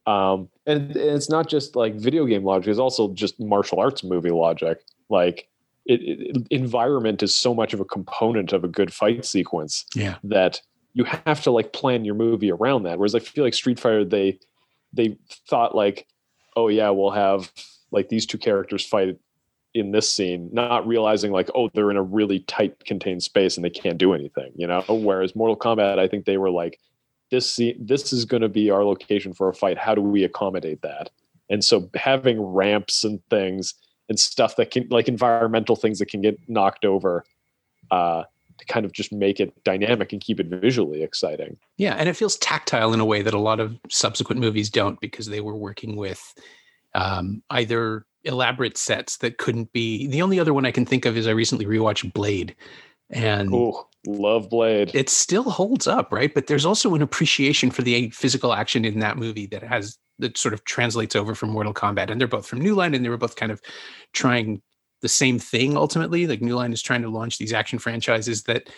[0.10, 4.04] um, and, and it's not just like video game logic; it's also just martial arts
[4.04, 4.82] movie logic.
[5.10, 5.48] Like,
[5.86, 9.86] it, it, environment is so much of a component of a good fight sequence.
[9.94, 10.16] Yeah.
[10.24, 10.62] That
[10.94, 12.98] you have to like plan your movie around that.
[12.98, 14.40] Whereas I feel like Street Fighter, they
[14.94, 15.16] they
[15.48, 16.08] thought like,
[16.56, 17.52] oh yeah, we'll have
[17.92, 19.16] like these two characters fight
[19.76, 23.64] in this scene, not realizing like, oh, they're in a really tight contained space and
[23.64, 24.84] they can't do anything, you know.
[24.90, 26.80] Whereas Mortal Kombat, I think they were like,
[27.32, 29.78] this this is going to be our location for a fight.
[29.78, 31.10] How do we accommodate that?
[31.50, 33.74] And so having ramps and things
[34.08, 37.24] and stuff that can like environmental things that can get knocked over
[37.92, 38.24] uh,
[38.58, 41.58] to kind of just make it dynamic and keep it visually exciting.
[41.78, 45.00] Yeah and it feels tactile in a way that a lot of subsequent movies don't
[45.00, 46.34] because they were working with
[46.96, 51.16] um, either elaborate sets that couldn't be the only other one i can think of
[51.16, 52.54] is i recently rewatched blade
[53.10, 54.92] and Ooh, love Blade.
[54.94, 56.34] It still holds up, right?
[56.34, 60.38] But there's also an appreciation for the physical action in that movie that has that
[60.38, 62.10] sort of translates over from Mortal Kombat.
[62.10, 63.62] And they're both from New Line, and they were both kind of
[64.14, 64.62] trying
[65.02, 66.28] the same thing ultimately.
[66.28, 68.70] Like New Line is trying to launch these action franchises that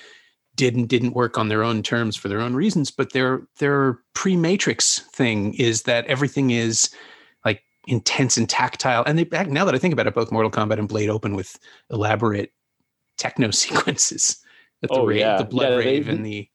[0.55, 2.91] didn't didn't work on their own terms for their own reasons.
[2.91, 6.89] But their their pre-Matrix thing is that everything is
[7.45, 9.03] like intense and tactile.
[9.05, 11.35] And they back now that I think about it, both Mortal Kombat and Blade open
[11.35, 11.57] with
[11.89, 12.51] elaborate
[13.17, 14.41] techno sequences
[14.81, 15.37] the, oh, rave, yeah.
[15.37, 16.47] the blood yeah, rave they, and the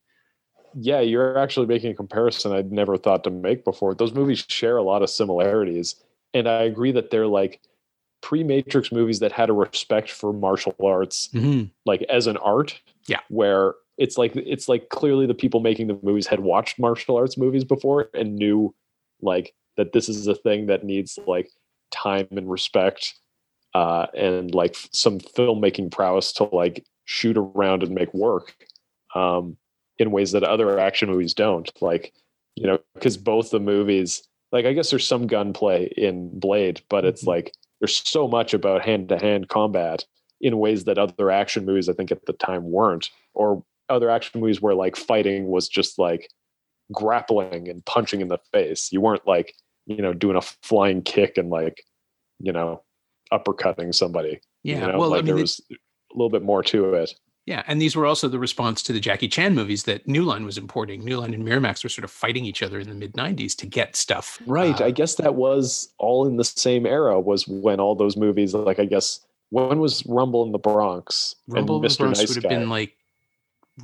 [0.75, 4.77] yeah you're actually making a comparison i'd never thought to make before those movies share
[4.77, 5.97] a lot of similarities
[6.35, 7.61] and i agree that they're like
[8.21, 11.65] pre-matrix movies that had a respect for martial arts mm-hmm.
[11.87, 15.99] like as an art yeah where it's like it's like clearly the people making the
[16.03, 18.75] movies had watched martial arts movies before and knew
[19.23, 21.51] like that this is a thing that needs like
[21.91, 23.15] time and respect
[23.75, 28.55] uh, and like some filmmaking prowess to like shoot around and make work
[29.15, 29.57] um,
[29.99, 31.71] in ways that other action movies don't.
[31.81, 32.13] Like
[32.55, 37.05] you know, because both the movies, like I guess there's some gunplay in Blade, but
[37.05, 37.31] it's mm-hmm.
[37.31, 40.05] like there's so much about hand to hand combat
[40.41, 44.41] in ways that other action movies I think at the time weren't, or other action
[44.41, 46.29] movies where like fighting was just like
[46.93, 48.91] grappling and punching in the face.
[48.93, 49.55] You weren't like,
[49.87, 51.83] you know, doing a flying kick and like,
[52.39, 52.83] you know,
[53.33, 54.41] uppercutting somebody.
[54.63, 54.81] Yeah.
[54.81, 54.99] You know?
[54.99, 55.61] Well, like I mean, there was
[56.19, 57.15] little bit more to it.
[57.47, 60.45] Yeah, and these were also the response to the Jackie Chan movies that New Line
[60.45, 61.05] was importing.
[61.05, 63.67] New Line and Miramax were sort of fighting each other in the mid '90s to
[63.67, 64.41] get stuff.
[64.47, 64.81] Right.
[64.81, 67.21] Uh, I guess that was all in the same era.
[67.21, 71.37] Was when all those movies, like I guess, when was Rumble in the Bronx?
[71.47, 72.97] Rumble in the Bronx nice would have been like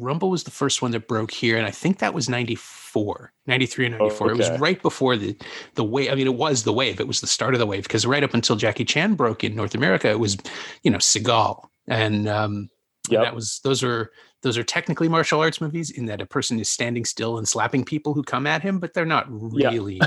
[0.01, 3.87] Rumble was the first one that broke here, and I think that was 94, 93
[3.87, 4.27] or 94.
[4.27, 4.35] okay.
[4.35, 5.37] It was right before the
[5.75, 6.11] the wave.
[6.11, 6.99] I mean, it was the wave.
[6.99, 9.55] It was the start of the wave because right up until Jackie Chan broke in
[9.55, 10.39] North America, it was,
[10.83, 11.69] you know, Seagal.
[11.89, 12.69] And um,
[13.09, 14.11] yeah, that was those are
[14.43, 17.85] those are technically martial arts movies in that a person is standing still and slapping
[17.85, 20.01] people who come at him, but they're not really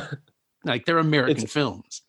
[0.63, 2.01] like they're American it's, films.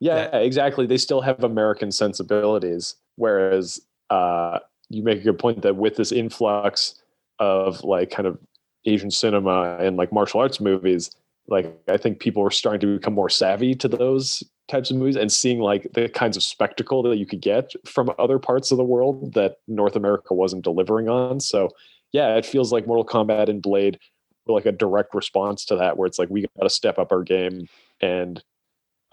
[0.00, 0.86] Yeah, that, exactly.
[0.86, 6.12] They still have American sensibilities, whereas uh, you make a good point that with this
[6.12, 6.96] influx
[7.38, 8.38] of like kind of
[8.84, 11.12] Asian cinema and like martial arts movies,
[11.48, 15.16] like I think people were starting to become more savvy to those types of movies
[15.16, 18.78] and seeing like the kinds of spectacle that you could get from other parts of
[18.78, 21.40] the world that North America wasn't delivering on.
[21.40, 21.70] So
[22.12, 23.98] yeah, it feels like Mortal Kombat and Blade
[24.46, 27.12] were like a direct response to that, where it's like we got to step up
[27.12, 27.66] our game
[28.00, 28.42] and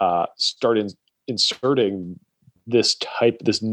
[0.00, 0.90] uh, start in,
[1.26, 2.18] inserting
[2.66, 3.64] this type, this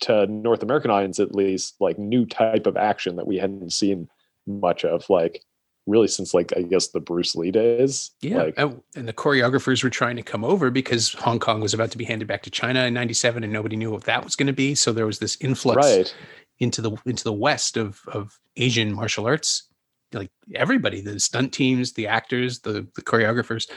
[0.00, 4.08] to North American audience at least, like new type of action that we hadn't seen
[4.46, 5.08] much of.
[5.08, 5.42] Like
[5.86, 8.10] really since like I guess the Bruce Lee days.
[8.20, 11.74] Yeah, like, oh, and the choreographers were trying to come over because Hong Kong was
[11.74, 14.36] about to be handed back to China in '97, and nobody knew what that was
[14.36, 14.74] going to be.
[14.74, 16.14] So there was this influx right.
[16.58, 19.64] into the into the West of of Asian martial arts.
[20.12, 23.68] Like everybody, the stunt teams, the actors, the the choreographers,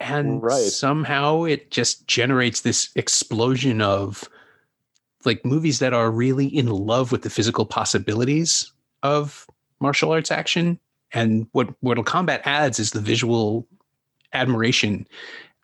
[0.00, 0.62] and right.
[0.62, 4.28] somehow it just generates this explosion of
[5.24, 8.72] like movies that are really in love with the physical possibilities
[9.02, 9.46] of
[9.80, 10.78] martial arts action
[11.12, 13.66] and what Mortal Kombat adds is the visual
[14.32, 15.06] admiration,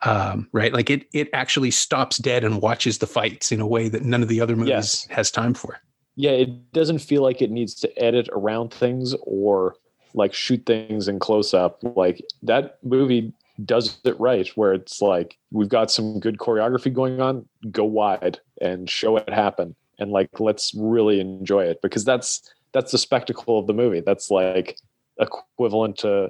[0.03, 0.73] um, right?
[0.73, 4.21] Like it it actually stops dead and watches the fights in a way that none
[4.21, 5.07] of the other movies yes.
[5.07, 5.79] has time for.
[6.15, 9.75] Yeah, it doesn't feel like it needs to edit around things or
[10.13, 11.79] like shoot things in close up.
[11.81, 13.33] Like that movie
[13.65, 18.39] does it right, where it's like we've got some good choreography going on, go wide
[18.61, 23.59] and show it happen, and like let's really enjoy it because that's that's the spectacle
[23.59, 24.01] of the movie.
[24.01, 24.77] That's like
[25.19, 26.29] equivalent to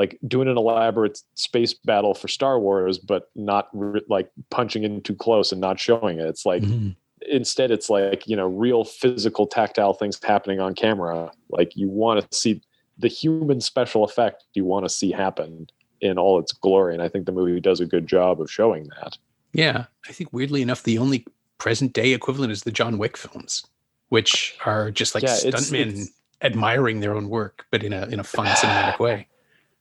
[0.00, 5.02] like doing an elaborate space battle for Star Wars, but not re- like punching in
[5.02, 6.26] too close and not showing it.
[6.26, 6.90] It's like mm-hmm.
[7.30, 11.30] instead, it's like you know real physical, tactile things happening on camera.
[11.50, 12.62] Like you want to see
[12.98, 15.66] the human special effect you want to see happen
[16.00, 18.88] in all its glory, and I think the movie does a good job of showing
[19.00, 19.18] that.
[19.52, 21.26] Yeah, I think weirdly enough, the only
[21.58, 23.66] present day equivalent is the John Wick films,
[24.08, 26.08] which are just like yeah, stuntmen.
[26.42, 29.28] Admiring their own work, but in a in a fun cinematic way.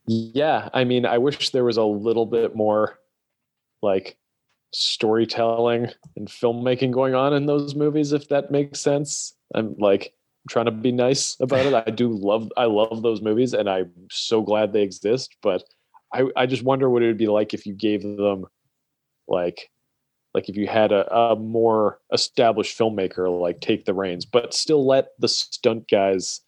[0.08, 3.00] Yeah, I mean, I wish there was a little bit more
[3.82, 4.17] like
[4.72, 9.36] storytelling and filmmaking going on in those movies, if that makes sense.
[9.54, 10.13] I'm like
[10.50, 11.74] trying to be nice about it.
[11.74, 15.63] I do love I love those movies and I'm so glad they exist, but
[16.13, 18.45] I, I just wonder what it would be like if you gave them
[19.28, 19.69] like
[20.34, 24.86] like if you had a, a more established filmmaker like take the reins, but still
[24.86, 26.41] let the stunt guys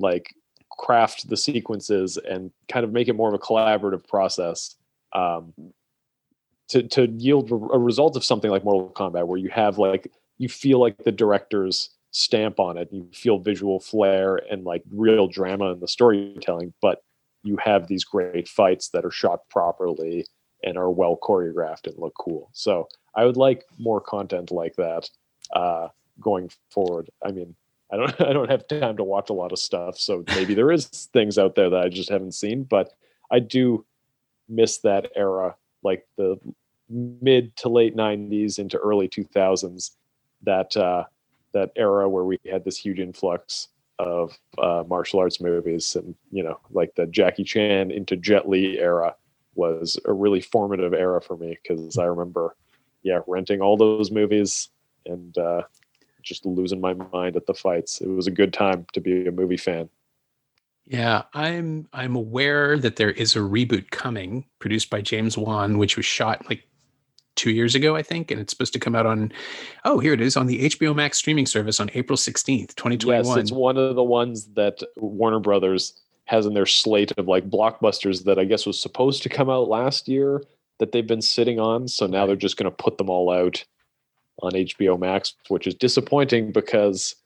[0.00, 0.34] like
[0.70, 4.76] craft the sequences and kind of make it more of a collaborative process
[5.12, 5.52] um,
[6.68, 10.48] to to yield a result of something like Mortal Kombat, where you have like you
[10.48, 12.88] feel like the director's stamp on it.
[12.92, 17.02] You feel visual flair and like real drama in the storytelling, but
[17.42, 20.26] you have these great fights that are shot properly
[20.62, 22.50] and are well choreographed and look cool.
[22.52, 25.08] So I would like more content like that
[25.54, 25.88] uh,
[26.20, 27.10] going forward.
[27.24, 27.54] I mean,
[27.92, 30.70] I don't I don't have time to watch a lot of stuff, so maybe there
[30.70, 32.92] is things out there that I just haven't seen, but
[33.30, 33.84] I do
[34.48, 36.38] miss that era, like the
[36.88, 39.92] mid to late '90s into early 2000s.
[40.42, 41.04] That uh,
[41.52, 43.68] that era where we had this huge influx
[43.98, 48.78] of uh, martial arts movies, and you know, like the Jackie Chan into Jet Li
[48.78, 49.14] era
[49.54, 52.56] was a really formative era for me because I remember,
[53.02, 54.70] yeah, renting all those movies
[55.06, 55.62] and uh,
[56.30, 58.00] just losing my mind at the fights.
[58.00, 59.90] It was a good time to be a movie fan.
[60.86, 65.96] Yeah, I'm I'm aware that there is a reboot coming produced by James Wan, which
[65.96, 66.62] was shot like
[67.34, 69.32] two years ago, I think, and it's supposed to come out on
[69.84, 73.24] oh, here it is on the HBO Max streaming service on April 16th, 2021.
[73.24, 77.50] Yes, it's one of the ones that Warner Brothers has in their slate of like
[77.50, 80.44] blockbusters that I guess was supposed to come out last year
[80.78, 81.88] that they've been sitting on.
[81.88, 83.64] So now they're just going to put them all out
[84.42, 87.16] on HBO Max, which is disappointing because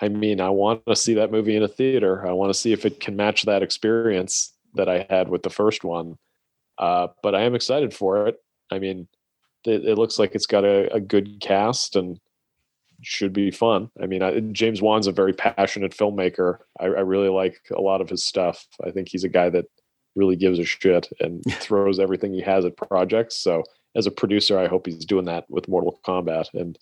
[0.00, 2.26] I mean, I want to see that movie in a theater.
[2.26, 5.50] I want to see if it can match that experience that I had with the
[5.50, 6.16] first one.
[6.78, 8.36] Uh, but I am excited for it.
[8.70, 9.08] I mean,
[9.66, 12.18] it, it looks like it's got a, a, good cast and
[13.02, 13.90] should be fun.
[14.02, 16.58] I mean, I, James Wan's a very passionate filmmaker.
[16.78, 18.66] I, I really like a lot of his stuff.
[18.82, 19.66] I think he's a guy that
[20.16, 23.36] really gives a shit and throws everything he has at projects.
[23.36, 23.64] So
[23.94, 26.78] as a producer, I hope he's doing that with Mortal Kombat and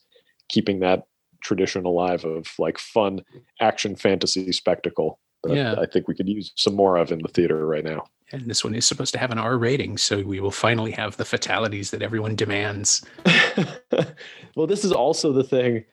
[0.49, 1.07] keeping that
[1.43, 3.25] tradition alive of like fun
[3.61, 5.75] action fantasy spectacle that yeah.
[5.79, 8.07] I think we could use some more of in the theater right now.
[8.33, 11.17] And this one is supposed to have an R rating, so we will finally have
[11.17, 13.03] the fatalities that everyone demands.
[14.55, 15.85] well, this is also the thing,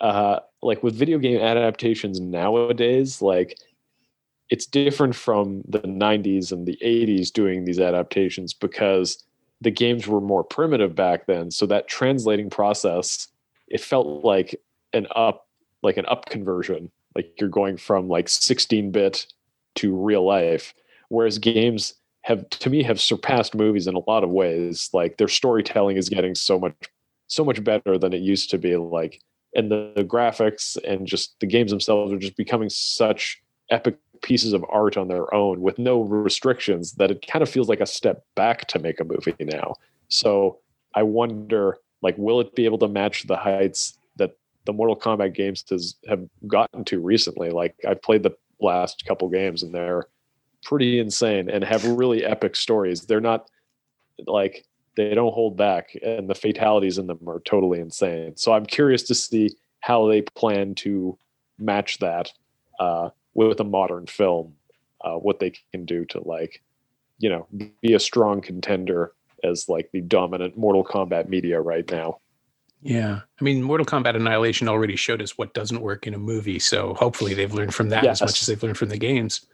[0.00, 3.58] uh, like with video game adaptations nowadays, like
[4.48, 9.24] it's different from the 90s and the 80s doing these adaptations because
[9.62, 11.50] the games were more primitive back then.
[11.50, 13.28] So that translating process,
[13.68, 14.60] it felt like
[14.92, 15.46] an up,
[15.82, 16.90] like an up conversion.
[17.14, 19.26] Like you're going from like 16 bit
[19.76, 20.74] to real life.
[21.08, 24.90] Whereas games have to me have surpassed movies in a lot of ways.
[24.92, 26.74] Like their storytelling is getting so much
[27.28, 28.76] so much better than it used to be.
[28.76, 29.20] Like
[29.54, 34.52] and the, the graphics and just the games themselves are just becoming such epic pieces
[34.52, 37.86] of art on their own with no restrictions that it kind of feels like a
[37.86, 39.74] step back to make a movie now
[40.08, 40.58] so
[40.94, 45.34] i wonder like will it be able to match the heights that the Mortal Kombat
[45.34, 47.50] games has have gotten to recently.
[47.50, 50.06] Like I've played the last couple games and they're
[50.64, 53.02] pretty insane and have really epic stories.
[53.02, 53.48] They're not
[54.26, 54.64] like
[54.96, 58.36] they don't hold back and the fatalities in them are totally insane.
[58.36, 59.50] So I'm curious to see
[59.80, 61.18] how they plan to
[61.58, 62.32] match that
[62.78, 64.54] uh, with a modern film,
[65.00, 66.62] uh, what they can do to like,
[67.18, 67.46] you know,
[67.80, 69.12] be a strong contender
[69.44, 72.18] as like the dominant Mortal Kombat media right now.
[72.82, 73.20] Yeah.
[73.40, 76.58] I mean, Mortal Kombat Annihilation already showed us what doesn't work in a movie.
[76.58, 78.20] So hopefully they've learned from that yes.
[78.20, 79.46] as much as they've learned from the games.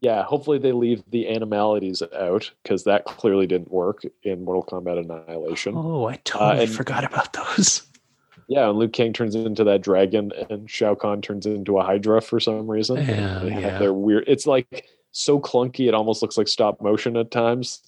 [0.00, 0.22] Yeah.
[0.22, 5.74] Hopefully they leave the animalities out because that clearly didn't work in Mortal Kombat Annihilation.
[5.76, 7.82] Oh, I totally uh, and, forgot about those.
[8.48, 8.68] Yeah.
[8.68, 12.40] And Liu Kang turns into that dragon and Shao Kahn turns into a Hydra for
[12.40, 12.96] some reason.
[12.98, 13.40] Yeah.
[13.40, 13.78] They yeah.
[13.78, 14.24] They're weird.
[14.26, 15.88] It's like so clunky.
[15.88, 17.80] It almost looks like stop motion at times.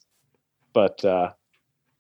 [0.73, 1.33] But, uh,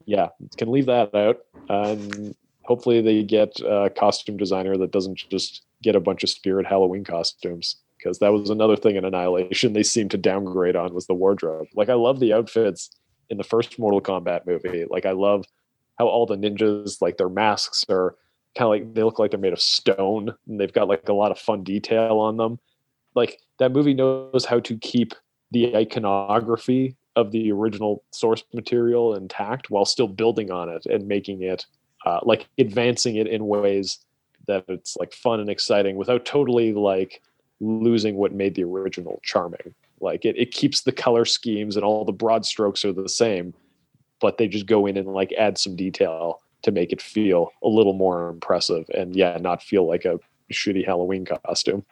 [0.04, 1.38] yeah, can leave that out.
[1.68, 2.34] and
[2.68, 7.02] hopefully they get a costume designer that doesn't just get a bunch of spirit Halloween
[7.02, 11.14] costumes because that was another thing in Annihilation they seemed to downgrade on was the
[11.14, 11.66] wardrobe.
[11.74, 12.90] Like I love the outfits
[13.30, 14.84] in the first Mortal Kombat movie.
[14.88, 15.46] Like I love
[15.98, 18.16] how all the ninjas like their masks are
[18.59, 21.12] kind of like they look like they're made of stone and they've got like a
[21.12, 22.59] lot of fun detail on them.
[23.14, 25.14] Like that movie knows how to keep
[25.52, 31.42] the iconography of the original source material intact while still building on it and making
[31.42, 31.66] it
[32.04, 34.00] uh, like advancing it in ways
[34.48, 37.22] that it's like fun and exciting without totally like
[37.61, 39.72] losing what made the original charming.
[40.00, 43.54] Like it, it keeps the color schemes and all the broad strokes are the same,
[44.20, 47.68] but they just go in and like add some detail to make it feel a
[47.68, 50.18] little more impressive and yeah, not feel like a
[50.52, 51.84] shitty Halloween costume.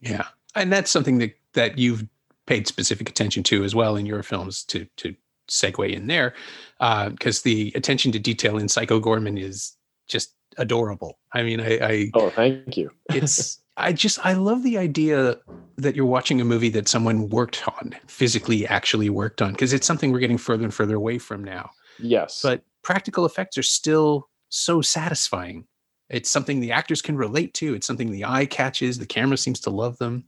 [0.00, 0.26] Yeah.
[0.54, 2.06] And that's something that, that you've
[2.46, 5.14] paid specific attention to as well in your films to, to
[5.48, 6.34] segue in there
[6.78, 9.76] because uh, the attention to detail in Psycho Goreman is
[10.06, 11.18] just adorable.
[11.32, 12.90] I mean, I, I oh, thank you.
[13.10, 15.36] it's I just I love the idea
[15.76, 19.86] that you're watching a movie that someone worked on, physically actually worked on, because it's
[19.86, 21.70] something we're getting further and further away from now.
[22.00, 25.66] Yes, but practical effects are still so satisfying.
[26.08, 27.74] It's something the actors can relate to.
[27.74, 28.96] It's something the eye catches.
[28.96, 30.24] The camera seems to love them.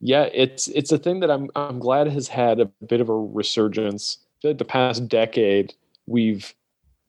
[0.00, 3.16] Yeah, it's it's a thing that I'm I'm glad has had a bit of a
[3.16, 5.74] resurgence I feel like the past decade
[6.06, 6.54] we've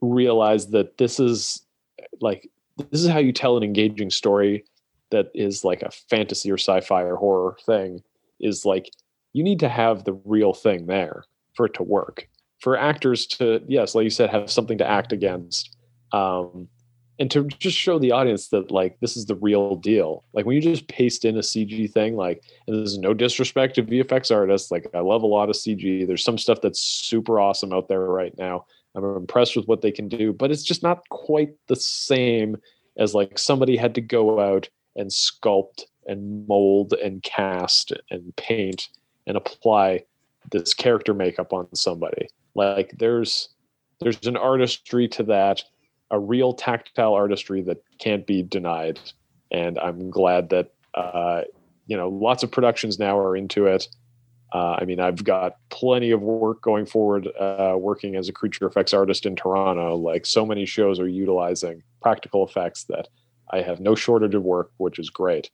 [0.01, 1.61] realized that this is
[2.19, 2.49] like
[2.89, 4.65] this is how you tell an engaging story
[5.11, 8.01] that is like a fantasy or sci-fi or horror thing
[8.39, 8.89] is like
[9.33, 11.23] you need to have the real thing there
[11.53, 12.27] for it to work
[12.61, 15.75] for actors to yes like you said have something to act against
[16.13, 16.67] um,
[17.19, 20.23] and to just show the audience that like this is the real deal.
[20.33, 23.83] Like when you just paste in a cg thing like and there's no disrespect to
[23.83, 27.73] vfx artists like i love a lot of cg there's some stuff that's super awesome
[27.73, 28.65] out there right now.
[28.95, 32.57] I'm impressed with what they can do but it's just not quite the same
[32.97, 38.89] as like somebody had to go out and sculpt and mold and cast and paint
[39.27, 40.03] and apply
[40.51, 43.49] this character makeup on somebody like there's
[43.99, 45.63] there's an artistry to that
[46.11, 48.99] a real tactile artistry that can't be denied.
[49.49, 51.41] And I'm glad that uh,
[51.87, 53.87] you know lots of productions now are into it.
[54.53, 58.67] Uh, I mean, I've got plenty of work going forward, uh, working as a creature
[58.67, 59.95] effects artist in Toronto.
[59.95, 63.07] Like so many shows are utilizing practical effects that
[63.51, 65.49] I have no shortage of work, which is great.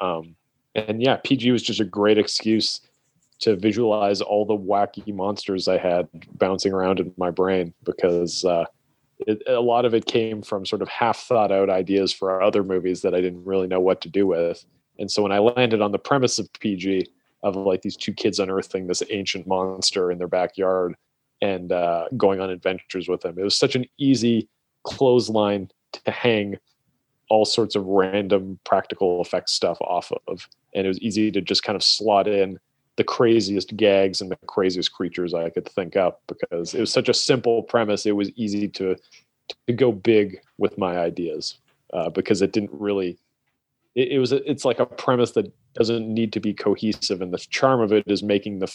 [0.00, 0.34] Um,
[0.74, 2.80] and yeah, PG was just a great excuse
[3.40, 8.66] to visualize all the wacky monsters I had bouncing around in my brain because uh,
[9.20, 12.62] it, a lot of it came from sort of half thought out ideas for other
[12.62, 14.64] movies that I didn't really know what to do with.
[14.98, 17.06] And so when I landed on the premise of PG,
[17.42, 20.94] of like these two kids unearthing this ancient monster in their backyard
[21.40, 24.48] and uh, going on adventures with them, it was such an easy
[24.82, 26.56] clothesline to hang
[27.30, 30.46] all sorts of random practical effects stuff off of.
[30.74, 32.58] And it was easy to just kind of slot in
[33.00, 37.08] the craziest gags and the craziest creatures I could think up because it was such
[37.08, 38.04] a simple premise.
[38.04, 38.94] It was easy to
[39.66, 41.56] to go big with my ideas
[41.94, 43.16] uh, because it didn't really.
[43.94, 44.32] It, it was.
[44.32, 47.90] A, it's like a premise that doesn't need to be cohesive, and the charm of
[47.90, 48.70] it is making the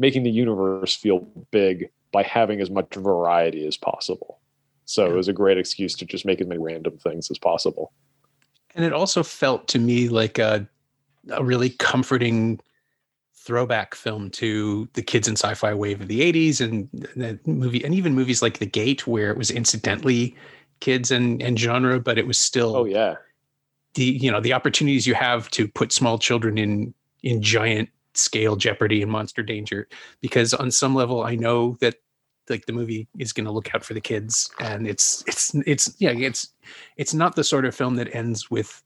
[0.00, 1.20] making the universe feel
[1.52, 4.40] big by having as much variety as possible.
[4.84, 7.92] So it was a great excuse to just make as many random things as possible.
[8.74, 10.68] And it also felt to me like a,
[11.30, 12.58] a really comforting
[13.44, 17.94] throwback film to the kids in sci-fi wave of the 80s and the movie and
[17.94, 20.34] even movies like The Gate where it was incidentally
[20.80, 23.16] kids and, and genre, but it was still Oh yeah.
[23.94, 28.56] The you know, the opportunities you have to put small children in in giant scale
[28.56, 29.88] jeopardy and monster danger
[30.20, 31.96] because on some level I know that
[32.48, 35.94] like the movie is going to look out for the kids and it's it's it's
[35.98, 36.48] yeah it's
[36.96, 38.82] it's not the sort of film that ends with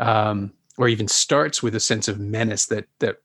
[0.00, 3.18] um or even starts with a sense of menace that that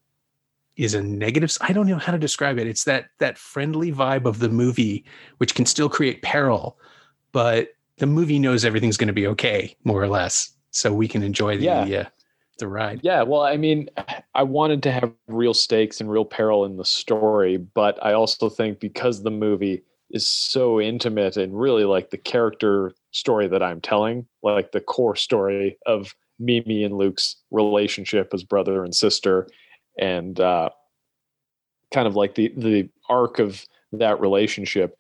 [0.80, 4.26] is a negative i don't know how to describe it it's that that friendly vibe
[4.26, 5.04] of the movie
[5.38, 6.78] which can still create peril
[7.32, 11.24] but the movie knows everything's going to be okay more or less so we can
[11.24, 11.82] enjoy the yeah.
[11.82, 12.06] uh,
[12.60, 13.00] the ride.
[13.02, 13.90] Yeah, well, I mean,
[14.36, 18.50] I wanted to have real stakes and real peril in the story, but I also
[18.50, 23.82] think because the movie is so intimate and really like the character story that I'm
[23.82, 29.48] telling, like the core story of Mimi and Luke's relationship as brother and sister,
[30.00, 30.70] and uh,
[31.94, 34.98] kind of like the the arc of that relationship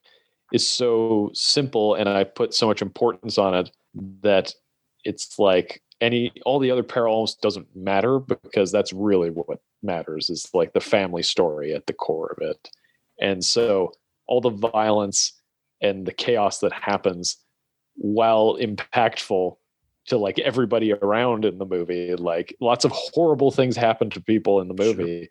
[0.51, 3.71] is so simple, and I put so much importance on it
[4.21, 4.53] that
[5.03, 10.49] it's like any all the other parallels doesn't matter because that's really what matters is
[10.53, 12.69] like the family story at the core of it.
[13.21, 13.93] And so
[14.27, 15.33] all the violence
[15.81, 17.37] and the chaos that happens
[17.95, 19.57] while impactful
[20.09, 24.59] to like everybody around in the movie like lots of horrible things happen to people
[24.59, 25.29] in the movie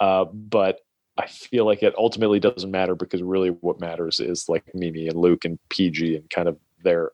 [0.00, 0.08] sure.
[0.08, 0.80] uh, but
[1.18, 5.18] i feel like it ultimately doesn't matter because really what matters is like mimi and
[5.18, 7.10] luke and pg and kind of their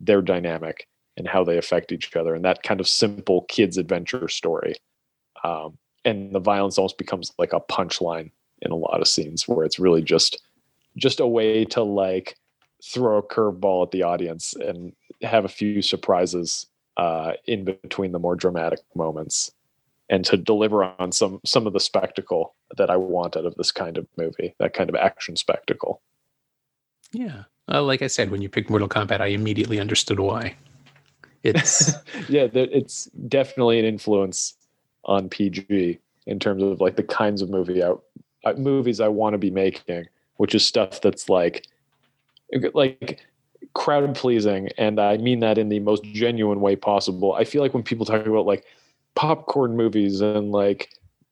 [0.00, 0.86] their dynamic
[1.16, 4.74] and how they affect each other and that kind of simple kids adventure story
[5.44, 8.30] um, and the violence almost becomes like a punchline
[8.62, 10.42] in a lot of scenes where it's really just
[10.96, 12.36] just a way to like
[12.84, 14.92] throw a curveball at the audience and
[15.22, 16.66] have a few surprises
[16.96, 19.52] uh, in between the more dramatic moments
[20.10, 23.72] and to deliver on some some of the spectacle that I want out of this
[23.72, 26.02] kind of movie, that kind of action spectacle.
[27.12, 27.44] Yeah.
[27.72, 30.56] Uh, like I said, when you picked Mortal Kombat, I immediately understood why.
[31.44, 31.92] It's
[32.28, 34.54] yeah, it's definitely an influence
[35.04, 38.02] on PG in terms of like the kinds of movie out
[38.44, 40.06] uh, movies I want to be making,
[40.36, 41.66] which is stuff that's like
[42.74, 43.20] like
[43.74, 47.34] crowd pleasing, and I mean that in the most genuine way possible.
[47.34, 48.64] I feel like when people talk about like
[49.14, 50.90] popcorn movies and like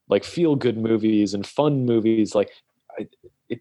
[0.09, 2.51] like feel good movies and fun movies, like
[2.99, 3.09] I,
[3.49, 3.61] it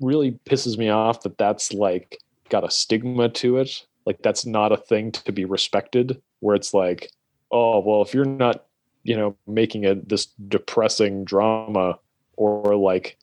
[0.00, 4.72] really pisses me off that that's like got a stigma to it like that's not
[4.72, 7.10] a thing to be respected where it's like
[7.50, 8.66] oh well if you're not
[9.04, 11.98] you know making a this depressing drama
[12.36, 13.18] or like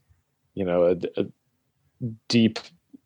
[0.56, 1.26] you know a, a
[2.28, 2.60] deep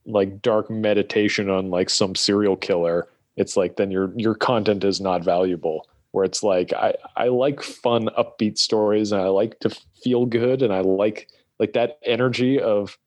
[0.05, 5.01] like dark meditation on like some serial killer it's like then your your content is
[5.01, 5.87] not valuable.
[6.11, 10.61] Where it's like i i like fun upbeat stories and i like to feel good
[10.61, 11.27] and i like
[11.57, 12.99] like that energy of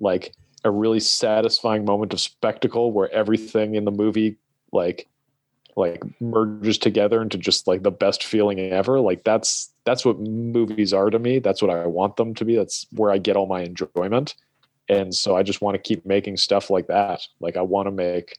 [0.00, 0.32] like
[0.64, 4.38] a really satisfying moment of spectacle where everything in the movie
[4.72, 5.08] like
[5.76, 8.98] like merges together into just like the best feeling ever.
[8.98, 11.38] Like that's that's what movies are to me.
[11.38, 12.56] That's what i want them to be.
[12.56, 14.34] That's where i get all my enjoyment
[14.92, 17.92] and so i just want to keep making stuff like that like i want to
[17.92, 18.36] make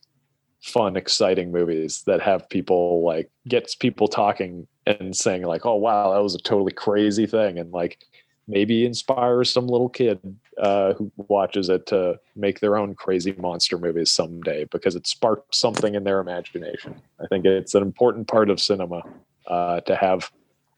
[0.62, 6.14] fun exciting movies that have people like gets people talking and saying like oh wow
[6.14, 8.00] that was a totally crazy thing and like
[8.48, 10.20] maybe inspires some little kid
[10.62, 15.56] uh, who watches it to make their own crazy monster movies someday because it sparked
[15.56, 17.02] something in their imagination.
[17.22, 19.04] I think it's an important part of cinema
[19.48, 20.32] uh, to have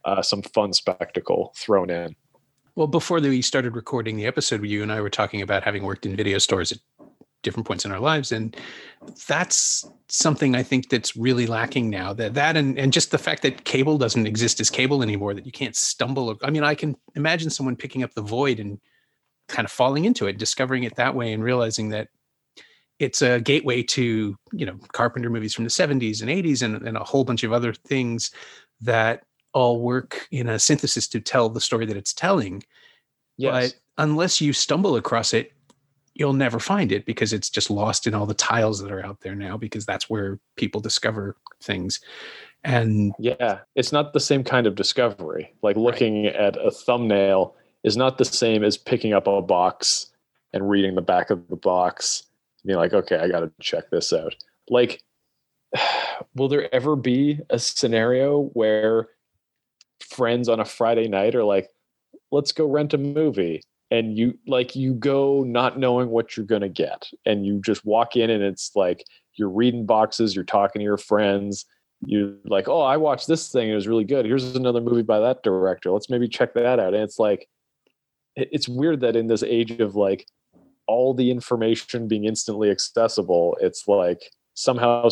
[0.05, 2.15] uh, some fun spectacle thrown in.
[2.75, 6.05] Well, before we started recording the episode, you and I were talking about having worked
[6.05, 6.79] in video stores at
[7.41, 8.53] different points in our lives, and
[9.29, 12.11] that's something I think that's really lacking now.
[12.11, 15.33] That that and and just the fact that cable doesn't exist as cable anymore.
[15.33, 16.37] That you can't stumble.
[16.43, 18.77] I mean, I can imagine someone picking up the void and
[19.47, 22.09] kind of falling into it, discovering it that way, and realizing that
[22.99, 26.97] it's a gateway to you know Carpenter movies from the 70s and 80s and, and
[26.97, 28.31] a whole bunch of other things
[28.81, 29.23] that
[29.55, 32.61] all work in a synthesis to tell the story that it's telling.
[33.37, 33.71] Yes.
[33.71, 35.53] But unless you stumble across it,
[36.13, 39.21] you'll never find it because it's just lost in all the tiles that are out
[39.21, 42.01] there now because that's where people discover things.
[42.65, 45.53] And yeah, it's not the same kind of discovery.
[45.61, 46.35] Like looking right.
[46.35, 50.07] at a thumbnail is not the same as picking up a box
[50.53, 52.23] and reading the back of the box
[52.65, 54.35] being like, okay, I got to check this out.
[54.69, 55.01] Like,
[56.35, 59.09] will there ever be a scenario where
[59.99, 61.69] friends on a Friday night are like,
[62.31, 63.61] let's go rent a movie?
[63.91, 68.15] And you like you go not knowing what you're gonna get, and you just walk
[68.15, 71.65] in and it's like you're reading boxes, you're talking to your friends,
[72.05, 74.25] you're like, oh, I watched this thing, it was really good.
[74.25, 75.91] Here's another movie by that director.
[75.91, 76.93] Let's maybe check that out.
[76.93, 77.47] And it's like,
[78.35, 80.25] it's weird that in this age of like
[80.87, 85.09] all the information being instantly accessible, it's like somehow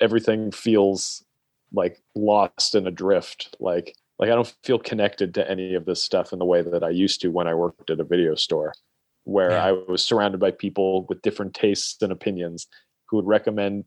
[0.00, 1.24] everything feels
[1.72, 3.56] like lost and adrift.
[3.60, 6.84] Like like I don't feel connected to any of this stuff in the way that
[6.84, 8.72] I used to when I worked at a video store,
[9.24, 9.64] where yeah.
[9.64, 12.68] I was surrounded by people with different tastes and opinions
[13.06, 13.84] who would recommend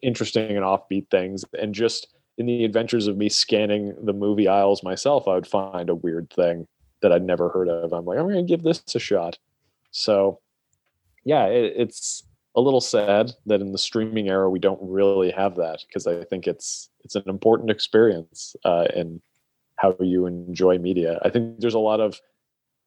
[0.00, 1.44] interesting and offbeat things.
[1.60, 2.06] And just
[2.36, 6.30] in the adventures of me scanning the movie aisles myself, I would find a weird
[6.30, 6.68] thing
[7.02, 7.92] that I'd never heard of.
[7.92, 9.38] I'm like, I'm going to give this a shot.
[9.90, 10.38] So
[11.24, 12.22] yeah, it, it's
[12.54, 16.22] a little sad that in the streaming era we don't really have that because I
[16.22, 19.20] think it's it's an important experience uh, in
[19.78, 21.18] how you enjoy media.
[21.24, 22.20] I think there's a lot of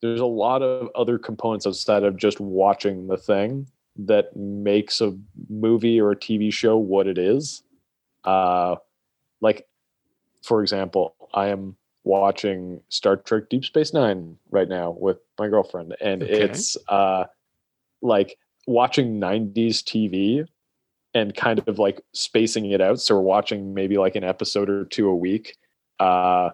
[0.02, 5.16] there's a lot of other components outside of just watching the thing that makes a
[5.50, 7.64] movie or a TV show what it is.
[8.24, 8.76] Uh,
[9.42, 9.68] like,
[10.44, 15.96] for example, I am watching Star Trek Deep Space Nine right now with my girlfriend,
[16.02, 16.42] and okay.
[16.42, 17.26] it's uh,
[18.02, 20.46] like watching 90s TV
[21.14, 23.00] and kind of like spacing it out.
[23.00, 25.58] So we're watching maybe like an episode or two a week
[26.02, 26.50] uh,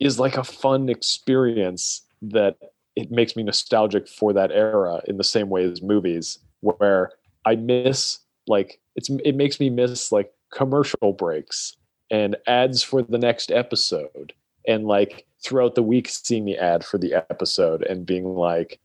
[0.00, 2.56] is like a fun experience that
[2.96, 7.10] it makes me nostalgic for that era in the same way as movies where
[7.44, 11.76] I miss like it's it makes me miss like commercial breaks
[12.10, 14.32] and ads for the next episode
[14.66, 18.80] and like throughout the week seeing the ad for the episode and being like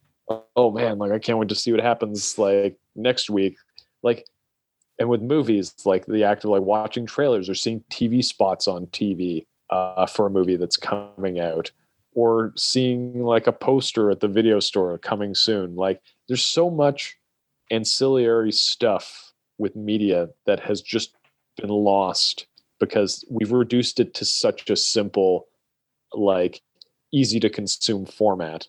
[0.55, 3.57] oh man, like I can't wait to see what happens like next week.
[4.01, 4.27] Like,
[4.99, 8.87] and with movies, like the act of like watching trailers or seeing TV spots on
[8.87, 11.71] TV uh, for a movie that's coming out,
[12.13, 15.75] or seeing like a poster at the video store coming soon.
[15.75, 17.17] Like, there's so much
[17.71, 21.15] ancillary stuff with media that has just
[21.57, 22.47] been lost
[22.79, 25.47] because we've reduced it to such a simple,
[26.13, 26.61] like,
[27.11, 28.67] easy to consume format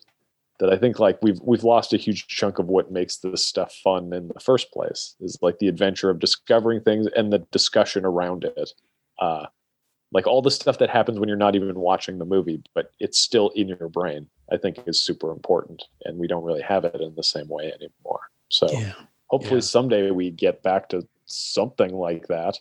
[0.59, 3.73] that I think like we've we've lost a huge chunk of what makes this stuff
[3.83, 8.05] fun in the first place is like the adventure of discovering things and the discussion
[8.05, 8.71] around it.
[9.19, 9.47] Uh,
[10.15, 13.19] like all the stuff that happens when you're not even watching the movie, but it's
[13.19, 14.25] still in your brain.
[14.49, 17.73] I think is super important, and we don't really have it in the same way
[17.73, 18.21] anymore.
[18.47, 18.93] So yeah.
[19.27, 19.71] hopefully yeah.
[19.75, 22.57] someday we get back to something like that.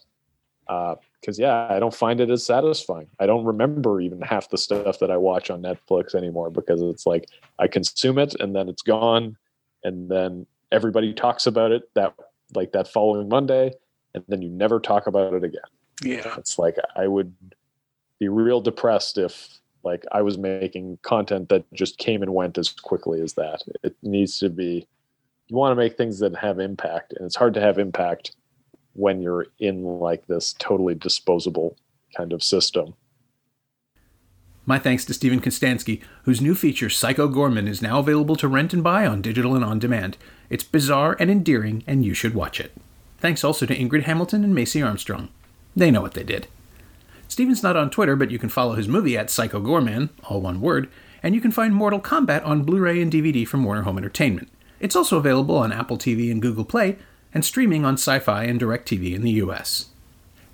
[0.66, 3.06] Uh, because yeah, I don't find it as satisfying.
[3.20, 7.06] I don't remember even half the stuff that I watch on Netflix anymore because it's
[7.06, 7.26] like
[7.60, 9.36] I consume it and then it's gone,
[9.84, 12.14] and then everybody talks about it that
[12.56, 13.74] like that following Monday,
[14.12, 15.70] and then you never talk about it again.
[16.02, 17.32] Yeah, it's like I would
[18.18, 22.70] be real depressed if like I was making content that just came and went as
[22.70, 23.62] quickly as that.
[23.82, 24.86] It needs to be.
[25.48, 28.34] You want to make things that have impact, and it's hard to have impact
[28.94, 31.76] when you're in like this totally disposable
[32.16, 32.94] kind of system.
[34.66, 38.72] My thanks to Steven Kostanski, whose new feature, Psycho Goreman, is now available to rent
[38.72, 40.16] and buy on digital and on demand.
[40.48, 42.72] It's bizarre and endearing, and you should watch it.
[43.18, 45.28] Thanks also to Ingrid Hamilton and Macy Armstrong.
[45.76, 46.46] They know what they did.
[47.28, 50.60] Steven's not on Twitter, but you can follow his movie at Psycho Goreman, all one
[50.60, 50.88] word,
[51.22, 54.50] and you can find Mortal Kombat on Blu ray and DVD from Warner Home Entertainment.
[54.78, 56.96] It's also available on Apple TV and Google Play,
[57.32, 59.86] and streaming on Sci-Fi and DirecTV in the US.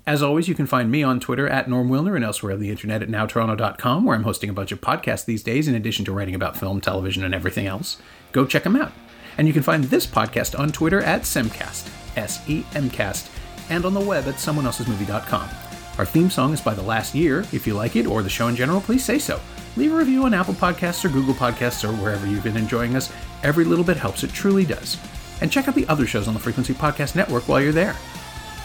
[0.07, 2.71] As always, you can find me on Twitter at Norm Wilner and elsewhere on the
[2.71, 6.11] internet at nowtoronto.com, where I'm hosting a bunch of podcasts these days in addition to
[6.11, 7.97] writing about film, television, and everything else.
[8.31, 8.93] Go check them out.
[9.37, 13.29] And you can find this podcast on Twitter at Semcast, S E M Cast,
[13.71, 15.49] and on the web at someoneelsesmovie.com.
[15.97, 17.39] Our theme song is by The Last Year.
[17.51, 19.39] If you like it or the show in general, please say so.
[19.77, 23.11] leave a review on Apple Podcasts or Google Podcasts or wherever you've been enjoying us.
[23.43, 24.97] Every little bit helps, it truly does.
[25.41, 27.95] And check out the other shows on the Frequency Podcast Network while you're there.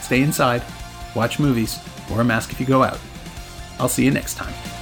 [0.01, 0.61] Stay inside,
[1.15, 1.79] watch movies,
[2.09, 2.99] wear a mask if you go out.
[3.79, 4.76] I'll see you next time.